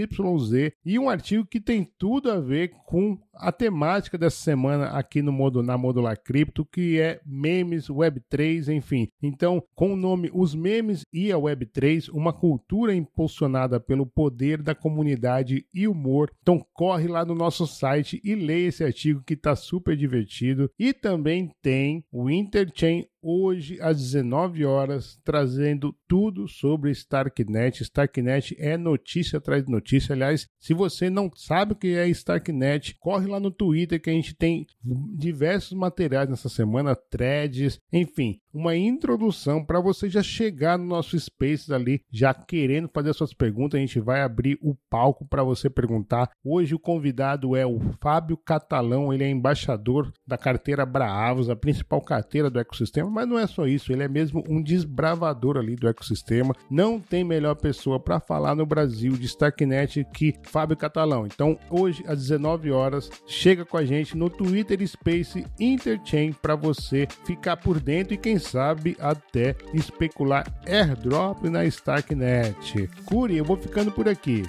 e 0.86 1.00
um 1.00 1.10
artigo 1.10 1.46
que 1.46 1.60
tem 1.60 1.84
tudo 1.98 2.32
a 2.32 2.40
ver 2.40 2.72
com 2.86 3.18
a 3.34 3.52
temática 3.52 4.18
dessa 4.18 4.38
semana 4.38 4.88
aqui 4.90 5.22
no 5.22 5.32
modo 5.32 5.64
na 5.64 5.78
Modular 5.78 6.22
Cripto, 6.22 6.64
que 6.66 7.00
é 7.00 7.20
memes, 7.26 7.88
Web3, 7.88 8.74
enfim. 8.74 9.08
Então, 9.22 9.64
com 9.74 9.94
o 9.94 9.98
nome 9.98 10.30
Os 10.34 10.51
Memes 10.54 11.04
e 11.14 11.32
a 11.32 11.38
Web3, 11.38 12.10
uma 12.14 12.34
cultura 12.34 12.94
impulsionada 12.94 13.80
pelo 13.80 14.06
poder 14.06 14.62
da 14.62 14.76
comunidade 14.76 15.66
e 15.74 15.88
humor. 15.88 16.32
Então, 16.42 16.66
corre 16.74 17.08
lá 17.08 17.26
no 17.26 17.36
nosso 17.36 17.66
site 17.68 18.22
e 18.24 18.36
leia 18.36 18.68
esse 18.68 18.84
artigo 18.84 19.24
que 19.26 19.34
está 19.34 19.56
super 19.56 19.96
divertido. 19.96 20.70
E 20.78 20.94
também 20.94 21.52
tem 21.62 22.04
o 22.12 22.30
Interchain 22.30 23.06
hoje 23.22 23.80
às 23.82 23.98
19 23.98 24.66
horas, 24.66 25.20
trazendo 25.24 25.96
tudo 26.08 26.48
sobre 26.48 26.92
Starknet. 26.92 27.84
Starknet 27.84 28.56
é 28.58 28.78
notícia 28.78 29.38
atrás 29.38 29.64
de 29.64 29.72
notícia. 29.72 30.14
Aliás, 30.14 30.48
se 30.60 30.74
você 30.74 31.10
não 31.10 31.32
sabe 31.36 31.74
o 31.74 31.76
que 31.76 31.96
é 31.96 32.08
Starknet, 32.10 32.96
corre 33.00 33.28
lá 33.28 33.40
no 33.40 33.52
Twitter 33.52 34.02
que 34.02 34.10
a 34.10 34.14
gente 34.14 34.36
tem 34.36 34.66
diversos 34.84 35.78
materiais 35.78 36.30
nessa 36.30 36.50
semana, 36.50 36.96
threads, 36.96 37.80
enfim, 37.92 38.40
uma 38.54 38.76
introdução 38.76 39.64
para 39.64 39.80
você 39.80 40.10
já 40.10 40.22
chegar 40.22 40.78
no 40.78 40.86
nosso 40.86 41.18
Space 41.20 41.74
ali, 41.74 42.02
já 42.12 42.34
querendo 42.34 42.90
fazer 42.94 43.14
suas 43.14 43.34
perguntas. 43.34 43.78
A 43.78 43.82
gente 43.82 44.00
vai 44.00 44.22
abrir 44.22 44.58
o 44.62 44.76
palco 44.90 45.26
para 45.26 45.44
você 45.44 45.70
perguntar. 45.70 46.30
Hoje 46.44 46.76
o 46.76 46.80
convidado 46.80 47.56
é 47.56 47.66
o 47.66 47.80
Fábio 48.02 48.38
Catalão, 48.38 49.14
ele 49.14 49.24
é 49.24 49.30
embaixador 49.30 50.12
da 50.26 50.38
carteira 50.38 50.86
Braavos, 50.86 51.50
a 51.50 51.56
principal 51.56 52.02
carteira 52.02 52.50
do 52.50 52.60
ecossistema 52.60 53.11
mas 53.12 53.28
não 53.28 53.38
é 53.38 53.46
só 53.46 53.68
isso, 53.68 53.92
ele 53.92 54.04
é 54.04 54.08
mesmo 54.08 54.44
um 54.50 54.62
desbravador 54.62 55.58
ali 55.58 55.76
do 55.76 55.88
ecossistema. 55.88 56.56
Não 56.70 57.00
tem 57.00 57.24
melhor 57.24 57.56
pessoa 57.56 58.00
para 58.00 58.20
falar 58.20 58.56
no 58.56 58.66
Brasil 58.66 59.14
de 59.14 59.26
Starknet 59.26 60.06
que 60.14 60.34
Fábio 60.44 60.78
Catalão. 60.78 61.26
Então, 61.26 61.58
hoje 61.70 62.04
às 62.08 62.20
19 62.20 62.72
horas, 62.72 63.10
chega 63.28 63.66
com 63.66 63.78
a 63.78 63.86
gente 63.86 64.18
no 64.18 64.30
Twitter 64.30 64.86
Space 64.88 65.46
Interchain 65.60 66.34
para 66.34 66.56
você 66.56 67.08
ficar 67.26 67.58
por 67.58 67.80
dentro 67.80 68.14
e 68.14 68.18
quem 68.18 68.40
sabe 68.40 68.96
até 69.00 69.56
especular 69.74 70.46
airdrop 70.66 71.44
na 71.50 71.66
Starknet. 71.66 72.90
Curi, 73.06 73.38
eu 73.38 73.46
vou 73.46 73.58
ficando 73.58 73.92
por 73.92 74.08
aqui. 74.08 74.44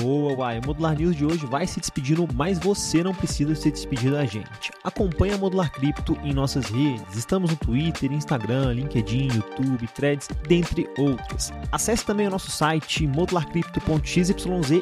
Boa, 0.00 0.34
Uai. 0.34 0.58
O 0.58 0.66
Modular 0.66 0.96
News 0.96 1.16
de 1.16 1.24
hoje 1.24 1.46
vai 1.46 1.66
se 1.66 1.80
despedindo, 1.80 2.28
mas 2.34 2.58
você 2.58 3.02
não 3.02 3.14
precisa 3.14 3.54
se 3.54 3.70
despedir 3.70 4.12
da 4.12 4.24
gente. 4.24 4.70
Acompanhe 4.84 5.34
a 5.34 5.38
Modular 5.38 5.72
Cripto 5.72 6.16
em 6.22 6.32
nossas 6.32 6.66
redes. 6.66 7.16
Estamos 7.16 7.50
no 7.50 7.56
Twitter, 7.56 8.12
Instagram, 8.12 8.72
LinkedIn, 8.72 9.28
YouTube, 9.34 9.86
Threads, 9.88 10.28
dentre 10.46 10.88
outras. 10.98 11.52
Acesse 11.72 12.04
também 12.04 12.26
o 12.26 12.30
nosso 12.30 12.50
site 12.50 13.06
modularcrypto.xyz 13.06 14.30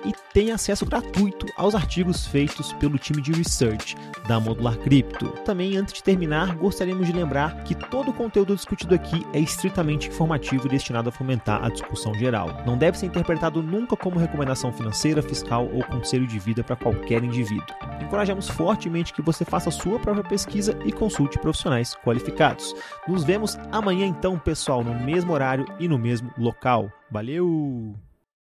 e 0.04 0.12
tenha 0.32 0.54
acesso 0.54 0.84
gratuito 0.84 1.46
aos 1.56 1.74
artigos 1.74 2.26
feitos 2.26 2.72
pelo 2.74 2.98
time 2.98 3.22
de 3.22 3.32
research. 3.32 3.96
da 4.26 4.40
Modular 4.40 4.76
Cripto. 4.78 5.28
Também, 5.44 5.76
antes 5.76 5.94
de 5.94 6.02
terminar, 6.02 6.56
gostaríamos 6.56 7.06
de 7.06 7.12
lembrar 7.12 7.62
que 7.64 7.73
todo 7.94 8.10
o 8.10 8.12
conteúdo 8.12 8.56
discutido 8.56 8.92
aqui 8.92 9.24
é 9.32 9.38
estritamente 9.38 10.08
informativo 10.08 10.66
e 10.66 10.68
destinado 10.68 11.10
a 11.10 11.12
fomentar 11.12 11.64
a 11.64 11.68
discussão 11.68 12.12
geral. 12.12 12.48
Não 12.66 12.76
deve 12.76 12.98
ser 12.98 13.06
interpretado 13.06 13.62
nunca 13.62 13.96
como 13.96 14.18
recomendação 14.18 14.72
financeira, 14.72 15.22
fiscal 15.22 15.70
ou 15.72 15.84
conselho 15.84 16.26
de 16.26 16.36
vida 16.40 16.64
para 16.64 16.74
qualquer 16.74 17.22
indivíduo. 17.22 17.64
Encorajamos 18.00 18.48
fortemente 18.48 19.12
que 19.12 19.22
você 19.22 19.44
faça 19.44 19.68
a 19.68 19.72
sua 19.72 20.00
própria 20.00 20.24
pesquisa 20.24 20.76
e 20.84 20.90
consulte 20.90 21.38
profissionais 21.38 21.94
qualificados. 22.04 22.74
Nos 23.06 23.22
vemos 23.22 23.56
amanhã 23.70 24.06
então, 24.06 24.40
pessoal, 24.40 24.82
no 24.82 24.92
mesmo 24.92 25.32
horário 25.32 25.64
e 25.78 25.86
no 25.86 25.96
mesmo 25.96 26.32
local. 26.36 26.90
Valeu! 27.08 27.94